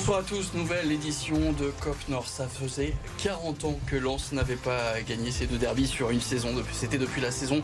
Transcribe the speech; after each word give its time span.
Bonsoir 0.00 0.20
à 0.20 0.22
tous, 0.22 0.54
nouvelle 0.54 0.90
édition 0.92 1.52
de 1.52 1.70
Cop 1.82 1.94
Nord. 2.08 2.26
Ça 2.26 2.48
faisait 2.48 2.94
40 3.22 3.64
ans 3.66 3.78
que 3.86 3.96
Lens 3.96 4.32
n'avait 4.32 4.56
pas 4.56 4.98
gagné 5.06 5.30
ces 5.30 5.46
deux 5.46 5.58
derbies 5.58 5.86
sur 5.86 6.08
une 6.08 6.22
saison. 6.22 6.54
C'était 6.72 6.96
depuis 6.96 7.20
la 7.20 7.30
saison 7.30 7.60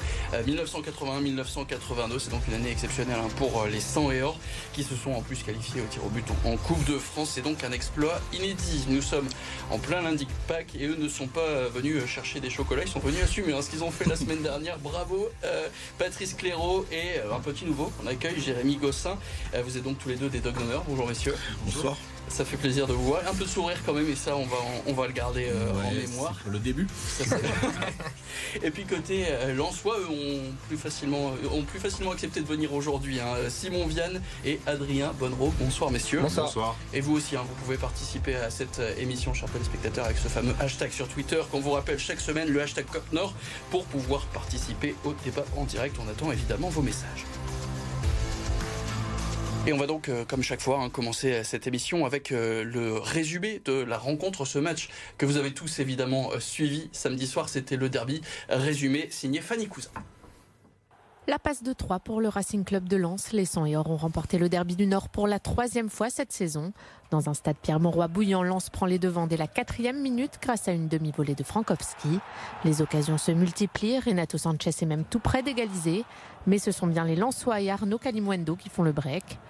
1981-1982. 0.46 0.52
Euh, 1.40 2.18
C'est 2.18 2.30
donc 2.30 2.46
une 2.46 2.52
année 2.52 2.70
exceptionnelle 2.70 3.16
hein, 3.24 3.28
pour 3.38 3.62
euh, 3.62 3.68
les 3.68 3.80
100 3.80 4.10
et 4.10 4.20
or 4.20 4.38
qui 4.74 4.82
se 4.84 4.94
sont 4.94 5.12
en 5.12 5.22
plus 5.22 5.42
qualifiés 5.44 5.80
au 5.80 5.86
tir 5.86 6.04
au 6.04 6.10
but 6.10 6.26
en 6.44 6.58
Coupe 6.58 6.84
de 6.84 6.98
France. 6.98 7.30
C'est 7.34 7.40
donc 7.40 7.64
un 7.64 7.72
exploit 7.72 8.20
inédit. 8.34 8.84
Nous 8.90 9.00
sommes 9.00 9.28
en 9.70 9.78
plein 9.78 10.02
lundi 10.02 10.28
Pâques 10.46 10.74
et 10.78 10.84
eux 10.88 10.96
ne 10.98 11.08
sont 11.08 11.28
pas 11.28 11.68
venus 11.74 12.04
chercher 12.04 12.40
des 12.40 12.50
chocolats. 12.50 12.82
Ils 12.84 12.90
sont 12.90 13.00
venus 13.00 13.22
assumer 13.22 13.54
hein, 13.54 13.62
ce 13.62 13.70
qu'ils 13.70 13.82
ont 13.82 13.90
fait 13.90 14.04
la 14.04 14.16
semaine 14.16 14.42
dernière. 14.42 14.78
Bravo 14.78 15.30
euh, 15.42 15.68
Patrice 15.98 16.34
Cléraud 16.34 16.84
et 16.92 17.18
un 17.34 17.40
petit 17.40 17.64
nouveau. 17.64 17.90
On 18.04 18.06
accueille 18.06 18.38
Jérémy 18.38 18.76
Gossin. 18.76 19.16
vous 19.64 19.78
êtes 19.78 19.84
donc 19.84 19.98
tous 19.98 20.10
les 20.10 20.16
deux 20.16 20.28
des 20.28 20.40
dogs 20.40 20.58
d'honneur. 20.58 20.84
Bonjour 20.86 21.08
messieurs. 21.08 21.34
Bonsoir. 21.64 21.96
Ça 22.28 22.44
fait 22.44 22.56
plaisir 22.56 22.86
de 22.86 22.92
vous 22.92 23.04
voir. 23.04 23.22
Un 23.28 23.34
peu 23.34 23.44
de 23.44 23.48
sourire 23.48 23.78
quand 23.86 23.92
même, 23.92 24.10
et 24.10 24.16
ça, 24.16 24.36
on 24.36 24.44
va, 24.44 24.56
on 24.86 24.92
va 24.92 25.06
le 25.06 25.12
garder 25.12 25.48
euh, 25.48 25.72
en 25.72 25.92
mémoire. 25.92 26.34
Pour 26.42 26.50
le 26.50 26.58
début. 26.58 26.86
et 28.62 28.70
puis 28.70 28.84
côté 28.84 29.26
euh, 29.28 29.54
Lensois, 29.54 29.98
eux 29.98 30.08
ont 30.10 30.52
plus 30.68 30.76
facilement, 30.76 31.32
ont 31.52 31.62
plus 31.62 31.78
facilement 31.78 32.10
accepté 32.10 32.40
de 32.40 32.46
venir 32.46 32.74
aujourd'hui. 32.74 33.20
Hein. 33.20 33.34
Simon 33.48 33.86
Vianne 33.86 34.20
et 34.44 34.60
Adrien 34.66 35.12
Bonnereau. 35.18 35.52
Bonsoir 35.58 35.90
messieurs. 35.90 36.20
Bonsoir. 36.20 36.76
Et 36.92 37.00
vous 37.00 37.16
aussi, 37.16 37.36
hein, 37.36 37.44
vous 37.48 37.54
pouvez 37.64 37.78
participer 37.78 38.34
à 38.36 38.50
cette 38.50 38.80
euh, 38.80 38.94
émission, 38.98 39.32
chers 39.32 39.50
téléspectateurs, 39.50 40.04
avec 40.04 40.18
ce 40.18 40.28
fameux 40.28 40.54
hashtag 40.60 40.90
sur 40.90 41.08
Twitter 41.08 41.40
qu'on 41.50 41.60
vous 41.60 41.72
rappelle 41.72 41.98
chaque 41.98 42.20
semaine, 42.20 42.48
le 42.48 42.60
hashtag 42.60 42.86
COPNOR, 42.86 43.34
pour 43.70 43.84
pouvoir 43.84 44.26
participer 44.26 44.94
au 45.04 45.14
débat 45.24 45.44
en 45.56 45.64
direct. 45.64 45.96
On 46.04 46.10
attend 46.10 46.32
évidemment 46.32 46.68
vos 46.68 46.82
messages. 46.82 47.24
Et 49.68 49.72
on 49.72 49.78
va 49.78 49.88
donc, 49.88 50.08
euh, 50.08 50.24
comme 50.24 50.44
chaque 50.44 50.60
fois, 50.60 50.78
hein, 50.78 50.90
commencer 50.90 51.32
euh, 51.32 51.42
cette 51.42 51.66
émission 51.66 52.06
avec 52.06 52.30
euh, 52.30 52.62
le 52.62 52.98
résumé 52.98 53.60
de 53.64 53.72
la 53.72 53.98
rencontre, 53.98 54.44
ce 54.44 54.60
match 54.60 54.88
que 55.18 55.26
vous 55.26 55.38
avez 55.38 55.52
tous 55.54 55.80
évidemment 55.80 56.30
suivi 56.38 56.88
samedi 56.92 57.26
soir. 57.26 57.48
C'était 57.48 57.74
le 57.74 57.88
derby 57.88 58.20
résumé 58.48 59.08
signé 59.10 59.40
Fanny 59.40 59.66
Cousin. 59.66 59.90
La 61.28 61.40
passe 61.40 61.64
de 61.64 61.72
3 61.72 61.98
pour 61.98 62.20
le 62.20 62.28
Racing 62.28 62.62
Club 62.62 62.86
de 62.86 62.96
Lens. 62.96 63.32
Les 63.32 63.46
100 63.46 63.66
et 63.66 63.76
Or 63.76 63.90
ont 63.90 63.96
remporté 63.96 64.38
le 64.38 64.48
derby 64.48 64.76
du 64.76 64.86
Nord 64.86 65.08
pour 65.08 65.26
la 65.26 65.40
troisième 65.40 65.90
fois 65.90 66.08
cette 66.08 66.30
saison. 66.30 66.72
Dans 67.10 67.28
un 67.28 67.34
stade 67.34 67.56
Pierre-Mauroy 67.60 68.06
bouillant, 68.06 68.44
Lens 68.44 68.70
prend 68.70 68.86
les 68.86 69.00
devants 69.00 69.26
dès 69.26 69.36
la 69.36 69.48
quatrième 69.48 70.00
minute 70.00 70.38
grâce 70.40 70.68
à 70.68 70.72
une 70.72 70.86
demi-volée 70.86 71.34
de 71.34 71.42
Frankowski. 71.42 72.20
Les 72.64 72.80
occasions 72.80 73.18
se 73.18 73.32
multiplient. 73.32 73.98
Renato 73.98 74.38
Sanchez 74.38 74.70
est 74.70 74.86
même 74.86 75.02
tout 75.02 75.18
près 75.18 75.42
d'égaliser. 75.42 76.04
Mais 76.46 76.58
ce 76.58 76.70
sont 76.70 76.86
bien 76.86 77.04
les 77.04 77.16
Lensois 77.16 77.60
et 77.60 77.72
Arnaud 77.72 77.98
Kalimwendo 77.98 78.54
qui 78.54 78.68
font 78.68 78.84
le 78.84 78.92
break. 78.92 79.40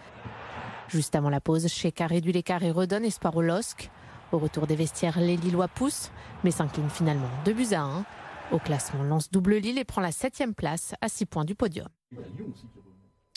Juste 0.88 1.14
avant 1.14 1.28
la 1.28 1.42
pause, 1.42 1.68
Sheka 1.68 2.06
réduit 2.06 2.32
l'écart 2.32 2.62
et 2.62 2.70
redonne 2.70 3.04
espoir 3.04 3.36
au 3.36 3.42
LOSC. 3.42 3.90
Au 4.32 4.38
retour 4.38 4.66
des 4.66 4.76
vestiaires, 4.76 5.20
les 5.20 5.36
Lillois 5.36 5.68
poussent, 5.68 6.10
mais 6.42 6.52
s'inclinent 6.52 6.88
finalement 6.88 7.28
2 7.44 7.52
buts 7.52 7.74
à 7.74 7.82
1. 7.82 8.04
Au 8.52 8.58
classement, 8.58 9.02
lance 9.02 9.30
double 9.30 9.56
Lille 9.56 9.78
et 9.78 9.84
prend 9.84 10.00
la 10.00 10.12
septième 10.12 10.54
place 10.54 10.94
à 11.00 11.08
6 11.08 11.26
points 11.26 11.44
du 11.44 11.54
podium. 11.54 11.88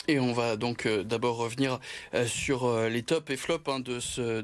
Et 0.08 0.18
on 0.18 0.32
va 0.32 0.56
donc 0.56 0.86
euh, 0.86 1.04
d'abord 1.04 1.36
revenir 1.36 1.78
euh, 2.14 2.26
sur 2.26 2.64
euh, 2.64 2.88
les 2.88 3.02
tops 3.02 3.30
et 3.30 3.36
flops 3.36 3.68
hein, 3.68 3.80
de, 3.80 4.00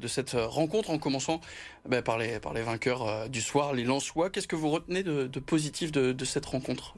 cette 0.07 0.33
rencontre 0.33 0.91
en 0.91 0.99
commençant 0.99 1.41
bah, 1.89 2.03
par, 2.03 2.19
les, 2.19 2.39
vainqueurs 2.39 3.29
du 3.29 3.41
soir, 3.41 3.73
les 3.73 3.85
Lensois. 3.85 4.31
Qu'est-ce 4.31 4.49
que 4.49 4.57
vous 4.57 4.71
retenez 4.71 5.03
de, 5.03 5.27
positif 5.41 5.93
de 5.93 6.25
cette 6.25 6.47
rencontre? 6.47 6.95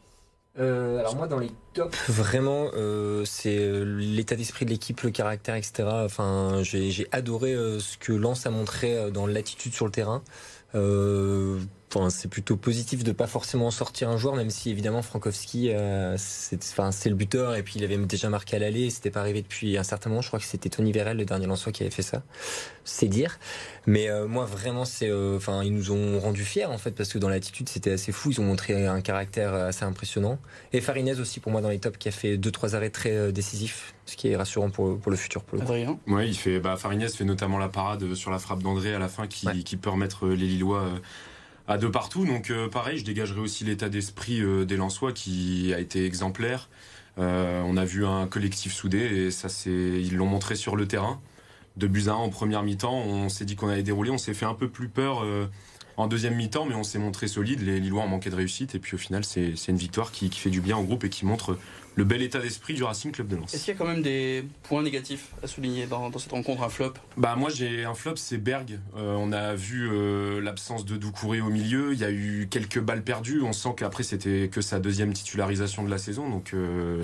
Euh, 0.59 0.99
alors 0.99 1.15
moi 1.15 1.29
dans 1.29 1.39
les 1.39 1.51
tops 1.73 1.97
vraiment 2.11 2.71
euh, 2.75 3.25
c'est 3.25 3.85
l'état 3.85 4.34
d'esprit 4.34 4.65
de 4.65 4.71
l'équipe, 4.71 5.01
le 5.03 5.11
caractère 5.11 5.55
etc. 5.55 5.89
Enfin 5.89 6.62
j'ai 6.62 7.07
adoré 7.12 7.55
ce 7.78 7.97
que 7.97 8.12
Lens 8.12 8.45
a 8.45 8.51
montré 8.51 9.11
dans 9.12 9.27
l'attitude 9.27 9.73
sur 9.73 9.84
le 9.84 9.93
terrain. 9.93 10.23
Enfin, 11.98 12.10
c'est 12.10 12.28
plutôt 12.28 12.56
positif 12.56 13.03
de 13.03 13.10
pas 13.10 13.26
forcément 13.26 13.72
sortir 13.72 14.09
un 14.09 14.16
joueur, 14.16 14.36
même 14.36 14.50
si 14.50 14.70
évidemment 14.70 15.03
Frankowski, 15.03 15.72
c'est, 16.16 16.64
enfin, 16.70 16.92
c'est 16.92 17.09
le 17.09 17.16
buteur 17.16 17.56
et 17.56 17.64
puis 17.64 17.75
il 17.76 17.84
avait 17.84 17.97
déjà 17.97 18.28
marqué 18.28 18.54
à 18.56 18.60
l'aller. 18.60 18.88
C'était 18.91 19.10
pas 19.10 19.20
arrivé 19.20 19.42
depuis 19.42 19.76
un 19.76 19.82
certain 19.82 20.09
moment. 20.09 20.22
Je 20.22 20.28
crois 20.28 20.38
que 20.38 20.44
c'était 20.44 20.69
Tony 20.69 20.92
Vérel, 20.92 21.16
le 21.16 21.25
dernier 21.25 21.47
Lensois, 21.47 21.72
qui 21.72 21.82
avait 21.82 21.91
fait 21.91 22.03
ça. 22.03 22.22
C'est 22.84 23.09
dire. 23.09 23.38
Mais 23.86 24.09
euh, 24.09 24.28
moi, 24.28 24.44
vraiment, 24.44 24.84
c'est, 24.84 25.10
euh, 25.10 25.36
enfin, 25.38 25.64
ils 25.64 25.75
nous 25.75 25.91
ont 25.91 26.20
rendu 26.20 26.44
fiers 26.44 26.66
en 26.66 26.78
fait, 26.78 26.92
parce 26.92 27.12
que 27.12 27.19
dans 27.19 27.28
l'attitude, 27.28 27.69
c'était 27.69 27.92
assez 27.92 28.12
fou. 28.12 28.30
Ils 28.30 28.41
ont 28.41 28.44
montré 28.44 28.86
un 28.86 29.00
caractère 29.00 29.53
assez 29.54 29.84
impressionnant. 29.84 30.38
Et 30.72 30.80
Farinez 30.80 31.19
aussi, 31.19 31.41
pour 31.41 31.50
moi, 31.50 31.60
dans 31.62 31.70
les 31.70 31.80
tops, 31.80 31.98
qui 31.98 32.09
a 32.09 32.12
fait 32.12 32.36
deux 32.36 32.53
trois 32.53 32.76
arrêts 32.76 32.91
très 32.91 33.12
euh, 33.12 33.32
décisifs, 33.32 33.94
ce 34.06 34.16
qui 34.16 34.28
est 34.28 34.36
rassurant 34.36 34.70
pour, 34.70 34.98
pour 34.98 35.10
le 35.10 35.16
futur. 35.16 35.42
Pour 35.42 35.59
le 35.59 35.65
Adrien? 35.65 35.98
Ouais, 36.06 36.28
il 36.28 36.36
fait. 36.36 36.60
Bah, 36.60 36.76
Farinez 36.76 37.09
fait 37.09 37.25
notamment 37.25 37.59
la 37.59 37.69
parade 37.69 38.15
sur 38.15 38.30
la 38.30 38.38
frappe 38.38 38.62
d'André 38.62 38.94
à 38.94 39.00
la 39.00 39.09
fin, 39.09 39.26
qui, 39.26 39.65
qui 39.65 39.76
peut 39.76 39.91
remettre 39.91 40.28
les 40.28 40.47
Lillois 40.47 40.84
à 41.69 41.79
deux 41.79 41.91
partout. 41.91 42.25
Donc, 42.25 42.53
pareil, 42.73 42.99
je 42.99 43.05
dégagerai 43.05 43.41
aussi 43.41 43.62
l'état 43.62 43.89
d'esprit 43.89 44.43
des 44.67 44.77
Lensois, 44.77 45.12
qui 45.12 45.73
a 45.73 45.79
été 45.79 46.05
exemplaire. 46.05 46.69
on 47.17 47.77
a 47.77 47.84
vu 47.84 48.05
un 48.05 48.27
collectif 48.27 48.73
soudé 48.73 48.99
et 48.99 49.31
ça, 49.31 49.49
c'est, 49.49 49.71
ils 49.71 50.17
l'ont 50.17 50.27
montré 50.27 50.57
sur 50.57 50.75
le 50.75 50.89
terrain 50.89 51.21
de 51.78 51.87
buts 51.87 52.09
en 52.09 52.28
première 52.28 52.62
mi-temps. 52.62 52.95
On 52.95 53.28
s'est 53.28 53.45
dit 53.45 53.57
qu'on 53.57 53.69
allait 53.69 53.83
dérouler. 53.83 54.11
On 54.11 54.19
s'est 54.19 54.34
fait 54.34 54.47
un 54.47 54.55
peu 54.55 54.69
plus 54.69 54.89
peur 54.89 55.23
euh, 55.23 55.47
en 55.97 56.09
deuxième 56.09 56.34
mi-temps, 56.34 56.67
mais 56.67 56.75
on 56.75 56.83
s'est 56.83 56.99
montré 56.99 57.28
solide. 57.28 57.62
Les 57.62 57.81
Lillois 57.81 58.03
ont 58.03 58.09
manqué 58.09 58.31
de 58.31 58.34
réussite. 58.34 58.75
Et 58.75 58.78
puis 58.78 58.97
au 58.97 58.99
final, 58.99 59.25
c'est 59.25 59.55
une 59.69 59.77
victoire 59.77 60.12
qui, 60.12 60.28
fait 60.31 60.51
du 60.51 60.61
bien 60.61 60.77
au 60.77 60.83
groupe 60.83 61.05
et 61.05 61.09
qui 61.09 61.25
montre 61.25 61.57
le 61.98 62.04
bel 62.04 62.22
état 62.22 62.38
d'esprit 62.38 62.75
du 62.75 62.84
Racing 62.84 63.12
Club 63.12 63.28
de 63.28 63.36
Lens. 63.36 63.53
Est-ce 63.53 63.64
qu'il 63.64 63.75
y 63.75 63.76
a 63.76 63.78
quand 63.78 63.86
même 63.86 64.03
des 64.03 64.44
points 64.62 64.82
négatifs 64.82 65.32
à 65.42 65.47
souligner 65.47 65.86
dans, 65.86 66.16
cette 66.16 66.32
rencontre, 66.32 66.62
un 66.62 66.69
flop? 66.69 66.94
Bah 67.16 67.34
moi 67.36 67.50
j'ai 67.50 67.84
un 67.84 67.94
flop, 67.94 68.16
c'est 68.16 68.38
Berg. 68.38 68.78
Euh, 68.97 69.16
on 69.19 69.32
a 69.32 69.54
vu 69.54 69.91
euh, 69.91 70.41
l'absence 70.41 70.84
de 70.84 70.97
Doucouré 70.97 71.41
au 71.41 71.50
milieu. 71.50 71.92
Il 71.92 71.98
y 71.98 72.04
a 72.04 72.10
eu 72.10 72.48
quelques 72.50 72.81
balles 72.81 73.03
perdues. 73.03 73.42
On 73.42 73.53
sent 73.53 73.70
qu'après 73.76 74.04
c'était 74.04 74.48
que 74.48 74.60
sa 74.60 74.78
deuxième 74.78 75.12
titularisation 75.12 75.82
de 75.82 75.91
la 75.91 75.98
saison, 75.98 76.31
donc 76.31 76.54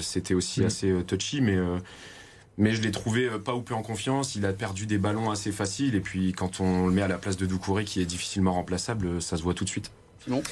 c'était 0.01 0.35
aussi 0.35 0.63
mm. 0.63 0.67
assez 0.67 0.95
touchy, 1.07 1.41
mais 1.41 1.59
mais 2.57 2.73
je 2.73 2.83
l'ai 2.83 2.91
trouvé 2.91 3.27
euh, 3.27 3.39
pas 3.39 3.55
ou 3.55 3.63
peu 3.63 3.75
en 3.75 3.83
confiance. 3.83 4.37
Il 4.37 4.47
a 4.47 4.53
perdu 4.53 4.87
des 4.87 4.99
ballons 4.99 5.31
assez 5.31 5.53
faciles. 5.53 5.95
Et 5.95 6.01
puis, 6.01 6.33
quand 6.33 6.61
on 6.61 6.87
le 6.87 6.93
met 6.93 7.03
à 7.03 7.09
la 7.09 7.19
place 7.19 7.37
de 7.37 7.47
Doucouré, 7.47 7.85
qui 7.85 8.01
est 8.01 8.07
difficilement 8.07 8.53
remplaçable, 8.53 9.21
ça 9.21 9.37
se 9.37 9.43
voit 9.43 9.55
tout 9.55 9.65
de 9.65 9.71
suite. 9.71 9.91
Simon 10.25 10.43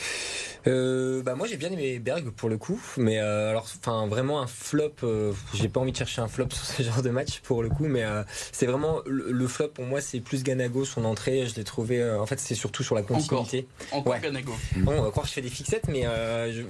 euh, 0.68 1.22
bah 1.22 1.34
moi 1.34 1.46
j'ai 1.48 1.56
bien 1.56 1.72
aimé 1.72 1.98
Berg 1.98 2.30
pour 2.30 2.48
le 2.48 2.56
coup, 2.56 2.80
mais 2.96 3.18
euh, 3.18 3.50
alors 3.50 3.66
enfin 3.78 4.06
vraiment 4.06 4.40
un 4.40 4.46
flop. 4.46 4.92
Euh, 5.02 5.32
j'ai 5.54 5.68
pas 5.68 5.80
envie 5.80 5.90
de 5.90 5.96
chercher 5.96 6.20
un 6.20 6.28
flop 6.28 6.50
sur 6.52 6.64
ce 6.64 6.82
genre 6.84 7.02
de 7.02 7.10
match 7.10 7.40
pour 7.40 7.62
le 7.62 7.68
coup, 7.68 7.86
mais 7.86 8.04
euh, 8.04 8.22
c'est 8.52 8.66
vraiment 8.66 9.00
le, 9.06 9.46
flop 9.48 9.68
pour 9.68 9.84
moi 9.84 10.00
c'est 10.00 10.20
plus 10.20 10.44
Ganago 10.44 10.84
son 10.84 11.04
entrée. 11.04 11.46
Je 11.46 11.56
l'ai 11.56 11.64
trouvé 11.64 12.08
en 12.08 12.26
fait 12.26 12.38
c'est 12.38 12.54
surtout 12.54 12.84
sur 12.84 12.94
la 12.94 13.02
continuité. 13.02 13.66
Encore, 13.90 14.18
Ganago. 14.20 14.52
Bon, 14.76 14.92
on 14.92 15.02
va 15.02 15.10
croire 15.10 15.24
que 15.24 15.30
je 15.30 15.34
fais 15.34 15.42
des 15.42 15.48
fixettes, 15.48 15.88
mais 15.88 16.06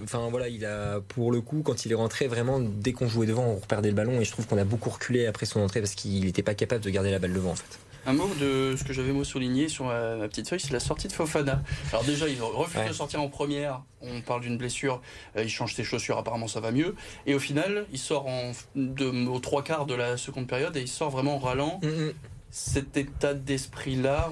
enfin 0.02 0.28
voilà 0.30 0.48
il 0.48 0.64
a 0.64 1.00
pour 1.00 1.30
le 1.30 1.40
coup 1.40 1.62
quand 1.62 1.84
il 1.84 1.92
est 1.92 1.96
rentré 1.96 2.28
vraiment 2.28 2.60
dès 2.60 2.92
qu'on 2.92 3.08
jouait 3.08 3.26
devant 3.26 3.44
on 3.44 3.56
reperdait 3.56 3.90
le 3.90 3.94
ballon 3.94 4.20
et 4.20 4.24
je 4.24 4.30
trouve 4.30 4.46
qu'on 4.46 4.58
a 4.58 4.64
beaucoup 4.64 4.90
reculé 4.90 5.26
après 5.26 5.44
son 5.44 5.60
entrée 5.60 5.80
parce 5.80 5.94
qu'il 5.94 6.24
n'était 6.24 6.42
pas 6.42 6.54
capable 6.54 6.82
de 6.82 6.90
garder 6.90 7.10
la 7.10 7.19
balle 7.19 7.34
devant 7.34 7.50
en 7.50 7.56
fait. 7.56 7.78
Un 8.04 8.14
mot 8.14 8.28
de 8.40 8.74
ce 8.76 8.82
que 8.82 8.92
j'avais 8.92 9.12
moi 9.12 9.24
souligné 9.24 9.68
sur 9.68 9.84
ma, 9.84 10.28
petite 10.28 10.48
feuille, 10.48 10.60
c'est 10.60 10.72
la 10.72 10.80
sortie 10.80 11.06
de 11.06 11.12
Fofana. 11.12 11.62
Alors 11.92 12.04
déjà, 12.04 12.28
il 12.28 12.40
refuse 12.42 12.80
de 12.88 12.92
sortir 12.92 13.20
en 13.20 13.28
première. 13.28 13.82
On 14.00 14.20
parle 14.20 14.40
d'une 14.40 14.58
blessure. 14.58 15.00
Euh, 15.36 15.44
il 15.44 15.48
change 15.48 15.74
ses 15.74 15.84
chaussures. 15.84 16.18
Apparemment, 16.18 16.48
ça 16.48 16.60
va 16.60 16.72
mieux. 16.72 16.96
Et 17.26 17.34
au 17.34 17.38
final, 17.38 17.86
il 17.92 17.98
sort 17.98 18.26
en, 18.26 18.52
de, 18.74 19.28
aux 19.28 19.38
trois 19.38 19.62
quarts 19.62 19.86
de 19.86 19.94
la 19.94 20.16
seconde 20.16 20.48
période 20.48 20.76
et 20.76 20.80
il 20.80 20.88
sort 20.88 21.10
vraiment 21.10 21.36
en 21.36 21.38
rallant. 21.38 21.78
Mm, 21.82 21.88
mm. 21.88 22.12
Cet 22.54 22.98
état 22.98 23.32
d'esprit-là 23.32 24.28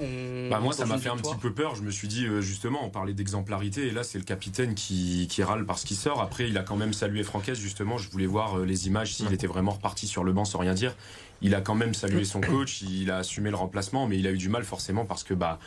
bah 0.51 0.59
Moi, 0.59 0.73
ça 0.73 0.85
m'a 0.85 0.99
fait 0.99 1.09
un 1.09 1.17
petit 1.17 1.35
peu 1.35 1.51
peur. 1.51 1.73
Je 1.73 1.81
me 1.81 1.89
suis 1.89 2.07
dit, 2.07 2.27
euh, 2.27 2.39
justement, 2.39 2.85
on 2.85 2.91
parlait 2.91 3.13
d'exemplarité, 3.13 3.87
et 3.87 3.91
là, 3.91 4.03
c'est 4.03 4.19
le 4.19 4.23
capitaine 4.23 4.75
qui, 4.75 5.27
qui, 5.27 5.41
râle 5.41 5.65
parce 5.65 5.83
qu'il 5.83 5.97
sort. 5.97 6.21
Après, 6.21 6.47
il 6.47 6.55
a 6.59 6.61
quand 6.61 6.75
même 6.75 6.93
salué 6.93 7.23
Franquès, 7.23 7.59
justement. 7.59 7.97
Je 7.97 8.11
voulais 8.11 8.27
voir 8.27 8.59
euh, 8.59 8.65
les 8.65 8.85
images, 8.87 9.15
s'il 9.15 9.33
était 9.33 9.47
vraiment 9.47 9.71
reparti 9.71 10.05
sur 10.05 10.23
le 10.23 10.33
banc 10.33 10.45
sans 10.45 10.59
rien 10.59 10.75
dire 10.75 10.95
il 11.41 11.55
a 11.55 11.61
quand 11.61 11.73
même 11.73 11.95
salué 11.95 12.23
son 12.23 12.39
coach, 12.39 12.83
il 12.83 13.09
a 13.09 13.17
assumé 13.17 13.49
le 13.49 13.55
remplacement, 13.55 14.07
mais 14.07 14.19
il 14.19 14.27
a 14.27 14.31
eu 14.31 14.37
du 14.37 14.47
mal 14.47 14.63
forcément 14.63 15.05
parce 15.05 15.23
que 15.23 15.33
bah 15.33 15.57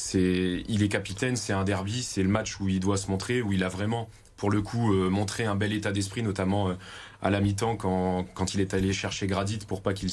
c'est, 0.00 0.64
il 0.66 0.82
est 0.82 0.88
capitaine, 0.88 1.36
c'est 1.36 1.52
un 1.52 1.62
derby, 1.62 2.02
c'est 2.02 2.22
le 2.22 2.28
match 2.28 2.58
où 2.58 2.68
il 2.68 2.80
doit 2.80 2.96
se 2.96 3.10
montrer, 3.10 3.42
où 3.42 3.52
il 3.52 3.62
a 3.62 3.68
vraiment, 3.68 4.08
pour 4.38 4.50
le 4.50 4.62
coup, 4.62 4.94
euh, 4.94 5.10
montré 5.10 5.44
un 5.44 5.54
bel 5.54 5.74
état 5.74 5.92
d'esprit, 5.92 6.22
notamment 6.22 6.70
euh, 6.70 6.74
à 7.20 7.28
la 7.28 7.40
mi-temps 7.40 7.76
quand, 7.76 8.24
quand 8.34 8.54
il 8.54 8.60
est 8.60 8.72
allé 8.72 8.94
chercher 8.94 9.26
Gradit 9.26 9.58
pour 9.68 9.82
pas 9.82 9.92
qu'il 9.92 10.10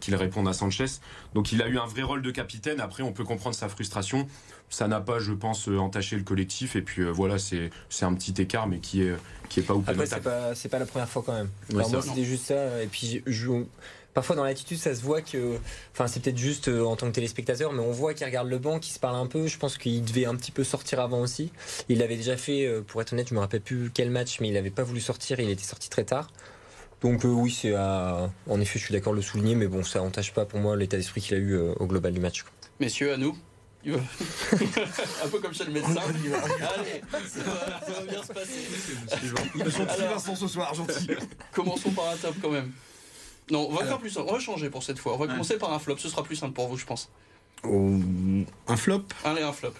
qu'il 0.00 0.14
réponde 0.14 0.48
à 0.48 0.54
Sanchez. 0.54 0.86
Donc 1.34 1.52
il 1.52 1.60
a 1.60 1.68
eu 1.68 1.78
un 1.78 1.84
vrai 1.84 2.02
rôle 2.02 2.22
de 2.22 2.30
capitaine. 2.30 2.80
Après, 2.80 3.02
on 3.02 3.12
peut 3.12 3.24
comprendre 3.24 3.54
sa 3.54 3.68
frustration. 3.68 4.26
Ça 4.70 4.88
n'a 4.88 5.00
pas, 5.00 5.18
je 5.18 5.32
pense, 5.32 5.68
euh, 5.68 5.76
entaché 5.76 6.16
le 6.16 6.22
collectif. 6.22 6.74
Et 6.74 6.82
puis 6.82 7.04
voilà, 7.04 7.38
c'est 7.38 7.70
c'est 7.90 8.06
un 8.06 8.14
petit 8.14 8.40
écart, 8.40 8.66
mais 8.66 8.78
qui 8.78 9.02
est 9.02 9.14
qui 9.50 9.60
est 9.60 9.64
pas 9.64 9.74
ouf. 9.74 9.86
Après, 9.86 10.06
c'est 10.06 10.22
pas 10.22 10.54
c'est 10.54 10.70
pas 10.70 10.78
la 10.78 10.86
première 10.86 11.10
fois 11.10 11.22
quand 11.24 11.34
même. 11.34 11.50
moi, 11.72 11.84
c'était 12.00 12.24
juste 12.24 12.46
ça. 12.46 12.82
Et 12.82 12.86
puis 12.86 13.22
je, 13.26 13.50
parfois 14.16 14.34
dans 14.34 14.44
l'attitude, 14.44 14.78
ça 14.78 14.94
se 14.94 15.02
voit 15.02 15.20
que, 15.20 15.58
enfin, 15.92 16.06
c'est 16.06 16.20
peut-être 16.22 16.38
juste 16.38 16.68
euh, 16.68 16.82
en 16.82 16.96
tant 16.96 17.06
que 17.06 17.12
téléspectateur, 17.12 17.74
mais 17.74 17.82
on 17.82 17.92
voit 17.92 18.14
qu'il 18.14 18.24
regarde 18.24 18.48
le 18.48 18.56
banc, 18.56 18.78
qu'il 18.78 18.94
se 18.94 18.98
parle 18.98 19.16
un 19.16 19.26
peu. 19.26 19.46
Je 19.46 19.58
pense 19.58 19.76
qu'il 19.76 20.02
devait 20.02 20.24
un 20.24 20.34
petit 20.36 20.52
peu 20.52 20.64
sortir 20.64 21.00
avant 21.00 21.20
aussi. 21.20 21.52
Il 21.90 21.98
l'avait 21.98 22.16
déjà 22.16 22.38
fait, 22.38 22.66
euh, 22.66 22.80
pour 22.80 23.02
être 23.02 23.12
honnête, 23.12 23.28
je 23.28 23.34
me 23.34 23.40
rappelle 23.40 23.60
plus 23.60 23.90
quel 23.92 24.10
match, 24.10 24.40
mais 24.40 24.48
il 24.48 24.54
n'avait 24.54 24.70
pas 24.70 24.84
voulu 24.84 25.02
sortir. 25.02 25.38
Il 25.38 25.50
était 25.50 25.64
sorti 25.64 25.90
très 25.90 26.04
tard. 26.04 26.30
Donc 27.02 27.26
euh, 27.26 27.28
oui, 27.28 27.50
c'est 27.50 27.76
en 27.76 28.58
effet, 28.58 28.78
je 28.78 28.84
suis 28.86 28.94
d'accord 28.94 29.12
de 29.12 29.18
le 29.18 29.22
souligner, 29.22 29.54
mais 29.54 29.66
bon, 29.66 29.84
ça 29.84 29.98
n'entache 29.98 30.32
pas 30.32 30.46
pour 30.46 30.60
moi 30.60 30.78
l'état 30.78 30.96
d'esprit 30.96 31.20
qu'il 31.20 31.34
a 31.34 31.38
eu 31.38 31.54
au 31.54 31.86
global 31.86 32.14
du 32.14 32.20
match. 32.20 32.42
Messieurs, 32.80 33.12
à 33.12 33.18
nous. 33.18 33.36
un 33.86 35.28
peu 35.28 35.38
comme 35.38 35.54
chez 35.54 35.64
le 35.64 35.72
médecin. 35.72 35.94
Allez, 35.94 37.02
ça 37.28 37.40
va, 37.92 38.02
bien 38.10 38.22
se 38.22 38.32
passer. 38.32 38.66
Ils 39.54 39.70
sont 39.70 39.84
Vincent 39.84 40.34
ce 40.34 40.48
soir, 40.48 40.74
gentil. 40.74 41.10
Commençons 41.52 41.90
par 41.90 42.08
un 42.08 42.16
top 42.16 42.34
quand 42.42 42.50
même. 42.50 42.72
Non, 43.50 43.68
on 43.70 43.74
va 43.74 43.84
faire 43.84 43.98
plus 43.98 44.10
simple. 44.10 44.26
On 44.28 44.32
va 44.32 44.40
changer 44.40 44.70
pour 44.70 44.82
cette 44.82 44.98
fois. 44.98 45.14
On 45.14 45.18
va 45.18 45.26
commencer 45.26 45.58
par 45.58 45.72
un 45.72 45.78
flop. 45.78 45.98
Ce 45.98 46.08
sera 46.08 46.22
plus 46.22 46.36
simple 46.36 46.52
pour 46.52 46.68
vous, 46.68 46.76
je 46.76 46.86
pense. 46.86 47.10
Oh, 47.64 47.98
un 48.66 48.76
flop? 48.76 49.04
Allez, 49.24 49.42
un 49.42 49.52
flop. 49.52 49.72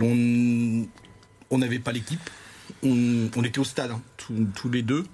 On 0.00 1.58
n'avait 1.58 1.78
pas 1.78 1.92
l'équipe. 1.92 2.30
On, 2.82 3.44
était 3.44 3.58
au 3.58 3.64
stade, 3.64 3.90
hein, 3.90 4.02
tous, 4.16 4.70
les 4.70 4.82
deux. 4.82 5.04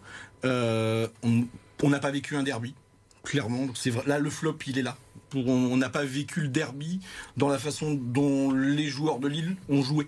Euh, 0.44 1.08
on 1.22 1.88
n'a 1.88 1.98
pas 1.98 2.10
vécu 2.10 2.36
un 2.36 2.42
derby, 2.42 2.74
clairement. 3.22 3.68
C'est 3.74 4.06
Là, 4.06 4.18
le 4.18 4.30
flop, 4.30 4.58
il 4.66 4.78
est 4.78 4.82
là. 4.82 4.96
On 5.34 5.76
n'a 5.76 5.88
pas 5.88 6.04
vécu 6.04 6.42
le 6.42 6.48
derby 6.48 7.00
dans 7.36 7.48
la 7.48 7.58
façon 7.58 7.94
dont 7.94 8.52
les 8.52 8.86
joueurs 8.86 9.18
de 9.18 9.28
Lille 9.28 9.56
ont 9.68 9.82
joué. 9.82 10.06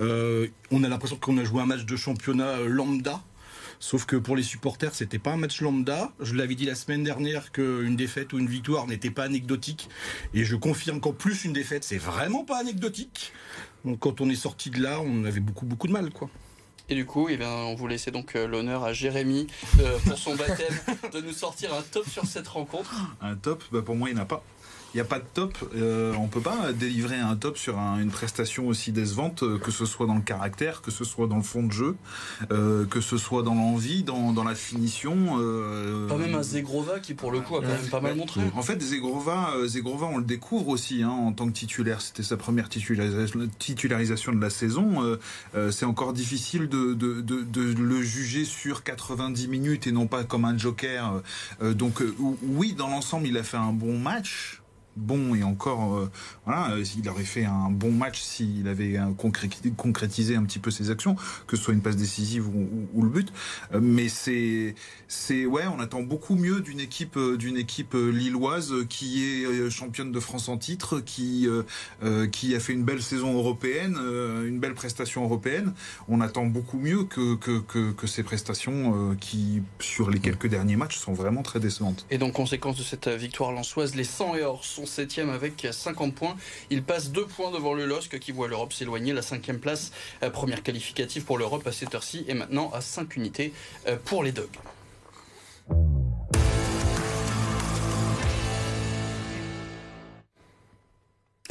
Euh, 0.00 0.48
on 0.70 0.82
a 0.82 0.88
l'impression 0.88 1.16
qu'on 1.16 1.38
a 1.38 1.44
joué 1.44 1.60
un 1.60 1.66
match 1.66 1.84
de 1.84 1.96
championnat 1.96 2.60
lambda. 2.60 3.22
Sauf 3.82 4.04
que 4.04 4.16
pour 4.16 4.36
les 4.36 4.42
supporters, 4.42 4.94
c'était 4.94 5.18
pas 5.18 5.32
un 5.32 5.38
match 5.38 5.62
lambda. 5.62 6.12
Je 6.20 6.34
l'avais 6.34 6.54
dit 6.54 6.66
la 6.66 6.74
semaine 6.74 7.02
dernière 7.02 7.50
qu'une 7.50 7.96
défaite 7.96 8.34
ou 8.34 8.38
une 8.38 8.46
victoire 8.46 8.86
n'était 8.86 9.10
pas 9.10 9.24
anecdotique. 9.24 9.88
Et 10.34 10.44
je 10.44 10.54
confirme 10.54 11.00
qu'en 11.00 11.14
plus, 11.14 11.46
une 11.46 11.54
défaite, 11.54 11.82
c'est 11.82 11.98
vraiment 11.98 12.44
pas 12.44 12.58
anecdotique. 12.58 13.32
Donc 13.86 13.98
quand 14.00 14.20
on 14.20 14.28
est 14.28 14.36
sorti 14.36 14.68
de 14.68 14.82
là, 14.82 15.00
on 15.00 15.24
avait 15.24 15.40
beaucoup, 15.40 15.64
beaucoup 15.64 15.86
de 15.86 15.92
mal, 15.92 16.10
quoi. 16.10 16.28
Et 16.90 16.94
du 16.94 17.06
coup, 17.06 17.28
eh 17.30 17.38
bien, 17.38 17.50
on 17.50 17.74
vous 17.74 17.86
laissait 17.86 18.10
donc 18.10 18.36
euh, 18.36 18.46
l'honneur 18.46 18.84
à 18.84 18.92
Jérémy 18.92 19.46
euh, 19.78 19.96
pour 20.00 20.18
son 20.18 20.34
baptême 20.34 20.74
de 21.12 21.20
nous 21.20 21.32
sortir 21.32 21.72
un 21.72 21.82
top 21.82 22.06
sur 22.06 22.26
cette 22.26 22.48
rencontre. 22.48 22.92
Un 23.22 23.36
top, 23.36 23.64
bah, 23.72 23.80
pour 23.80 23.94
moi, 23.94 24.10
il 24.10 24.14
n'y 24.14 24.20
en 24.20 24.24
a 24.24 24.26
pas 24.26 24.44
il 24.92 24.96
n'y 24.96 25.00
a 25.00 25.04
pas 25.04 25.18
de 25.18 25.24
top. 25.34 25.56
Euh, 25.74 26.12
on 26.18 26.26
peut 26.26 26.40
pas 26.40 26.72
délivrer 26.72 27.18
un 27.18 27.36
top 27.36 27.56
sur 27.56 27.78
une 27.78 28.10
prestation 28.10 28.66
aussi 28.66 28.90
décevante, 28.90 29.42
euh, 29.42 29.58
que 29.58 29.70
ce 29.70 29.84
soit 29.84 30.06
dans 30.06 30.16
le 30.16 30.20
caractère, 30.20 30.82
que 30.82 30.90
ce 30.90 31.04
soit 31.04 31.28
dans 31.28 31.36
le 31.36 31.42
fond 31.42 31.62
de 31.62 31.72
jeu, 31.72 31.96
euh, 32.50 32.86
que 32.86 33.00
ce 33.00 33.16
soit 33.16 33.42
dans 33.42 33.54
l'envie, 33.54 34.02
dans, 34.02 34.32
dans, 34.32 34.44
la 34.44 34.54
finition. 34.54 35.36
pas 36.08 36.16
même 36.16 36.34
un 36.34 36.42
Zegrova 36.42 36.98
qui, 36.98 37.14
pour 37.14 37.30
le 37.30 37.40
coup, 37.40 37.56
a 37.56 37.60
quand 37.60 37.68
même 37.68 37.88
pas 37.90 38.00
mal 38.00 38.16
montré. 38.16 38.40
En 38.56 38.62
fait, 38.62 38.80
Zegrova, 38.82 39.52
Zegrova 39.66 40.06
on 40.06 40.18
le 40.18 40.24
découvre 40.24 40.68
aussi 40.68 41.02
hein, 41.02 41.10
en 41.10 41.32
tant 41.32 41.46
que 41.46 41.52
titulaire. 41.52 42.00
C'était 42.00 42.22
sa 42.22 42.36
première 42.36 42.68
titularisation 42.68 44.32
de 44.32 44.40
la 44.40 44.50
saison. 44.50 45.18
C'est 45.70 45.84
encore 45.84 46.12
difficile 46.12 46.68
de, 46.68 46.94
de, 46.94 47.20
de, 47.20 47.42
de, 47.42 47.74
le 47.80 48.02
juger 48.02 48.44
sur 48.44 48.82
90 48.82 49.48
minutes 49.48 49.86
et 49.86 49.92
non 49.92 50.06
pas 50.06 50.24
comme 50.24 50.44
un 50.44 50.58
joker. 50.58 51.22
donc, 51.62 52.02
oui, 52.42 52.74
dans 52.76 52.88
l'ensemble, 52.88 53.26
il 53.26 53.36
a 53.36 53.42
fait 53.42 53.56
un 53.56 53.72
bon 53.72 53.98
match 53.98 54.59
bon 54.96 55.34
et 55.34 55.42
encore, 55.42 55.96
euh, 55.96 56.10
voilà, 56.44 56.72
euh, 56.72 56.84
il 56.96 57.08
aurait 57.08 57.24
fait 57.24 57.44
un 57.44 57.70
bon 57.70 57.92
match 57.92 58.20
s'il 58.20 58.68
avait 58.68 58.98
concrétisé 59.16 60.36
un 60.36 60.44
petit 60.44 60.58
peu 60.58 60.70
ses 60.70 60.90
actions, 60.90 61.16
que 61.46 61.56
ce 61.56 61.62
soit 61.62 61.74
une 61.74 61.82
passe 61.82 61.96
décisive 61.96 62.48
ou, 62.48 63.02
le 63.02 63.08
but. 63.08 63.32
Euh, 63.72 63.80
mais 63.82 64.08
c'est, 64.08 64.74
c'est 65.08 65.46
ouais, 65.46 65.64
on 65.66 65.80
attend 65.80 66.02
beaucoup 66.02 66.34
mieux 66.34 66.60
d'une 66.60 66.80
équipe, 66.80 67.18
d'une 67.18 67.56
équipe 67.56 67.94
lilloise 67.94 68.74
qui 68.88 69.24
est 69.24 69.70
championne 69.70 70.12
de 70.12 70.20
France 70.20 70.48
en 70.48 70.58
titre, 70.58 71.00
qui 71.00 71.48
qui 72.32 72.54
a 72.54 72.60
fait 72.60 72.72
une 72.72 72.84
belle 72.84 73.02
saison 73.02 73.34
européenne, 73.34 73.96
une 74.46 74.58
belle 74.58 74.74
prestation 74.74 75.24
européenne. 75.24 75.72
On 76.08 76.20
attend 76.20 76.46
beaucoup 76.46 76.78
mieux 76.78 77.04
que 77.04 77.34
que, 77.36 77.60
que, 77.92 78.06
ces 78.06 78.22
prestations 78.22 79.16
qui, 79.20 79.62
sur 79.78 80.10
les 80.10 80.18
quelques 80.18 80.48
derniers 80.48 80.76
matchs, 80.76 80.98
sont 80.98 81.12
vraiment 81.12 81.42
très 81.42 81.60
décevantes. 81.60 82.06
Et 82.10 82.18
donc, 82.18 82.32
conséquence 82.32 82.76
de 82.76 82.82
cette 82.82 83.08
victoire 83.08 83.52
lançoise, 83.52 83.94
les 83.94 84.04
100 84.04 84.36
et 84.36 84.42
or 84.42 84.64
sont 84.64 84.79
7 84.86 85.18
avec 85.18 85.66
50 85.70 86.14
points. 86.14 86.36
Il 86.70 86.82
passe 86.82 87.10
2 87.10 87.26
points 87.26 87.50
devant 87.50 87.74
le 87.74 87.86
LOSC 87.86 88.18
qui 88.18 88.32
voit 88.32 88.48
l'Europe 88.48 88.72
s'éloigner. 88.72 89.12
La 89.12 89.22
cinquième 89.22 89.58
place, 89.58 89.92
euh, 90.22 90.30
première 90.30 90.62
qualificative 90.62 91.24
pour 91.24 91.38
l'Europe 91.38 91.66
à 91.66 91.72
cette 91.72 91.94
heure-ci, 91.94 92.24
et 92.28 92.34
maintenant 92.34 92.70
à 92.72 92.80
5 92.80 93.16
unités 93.16 93.52
euh, 93.86 93.96
pour 94.04 94.22
les 94.22 94.32
Dogs. 94.32 94.48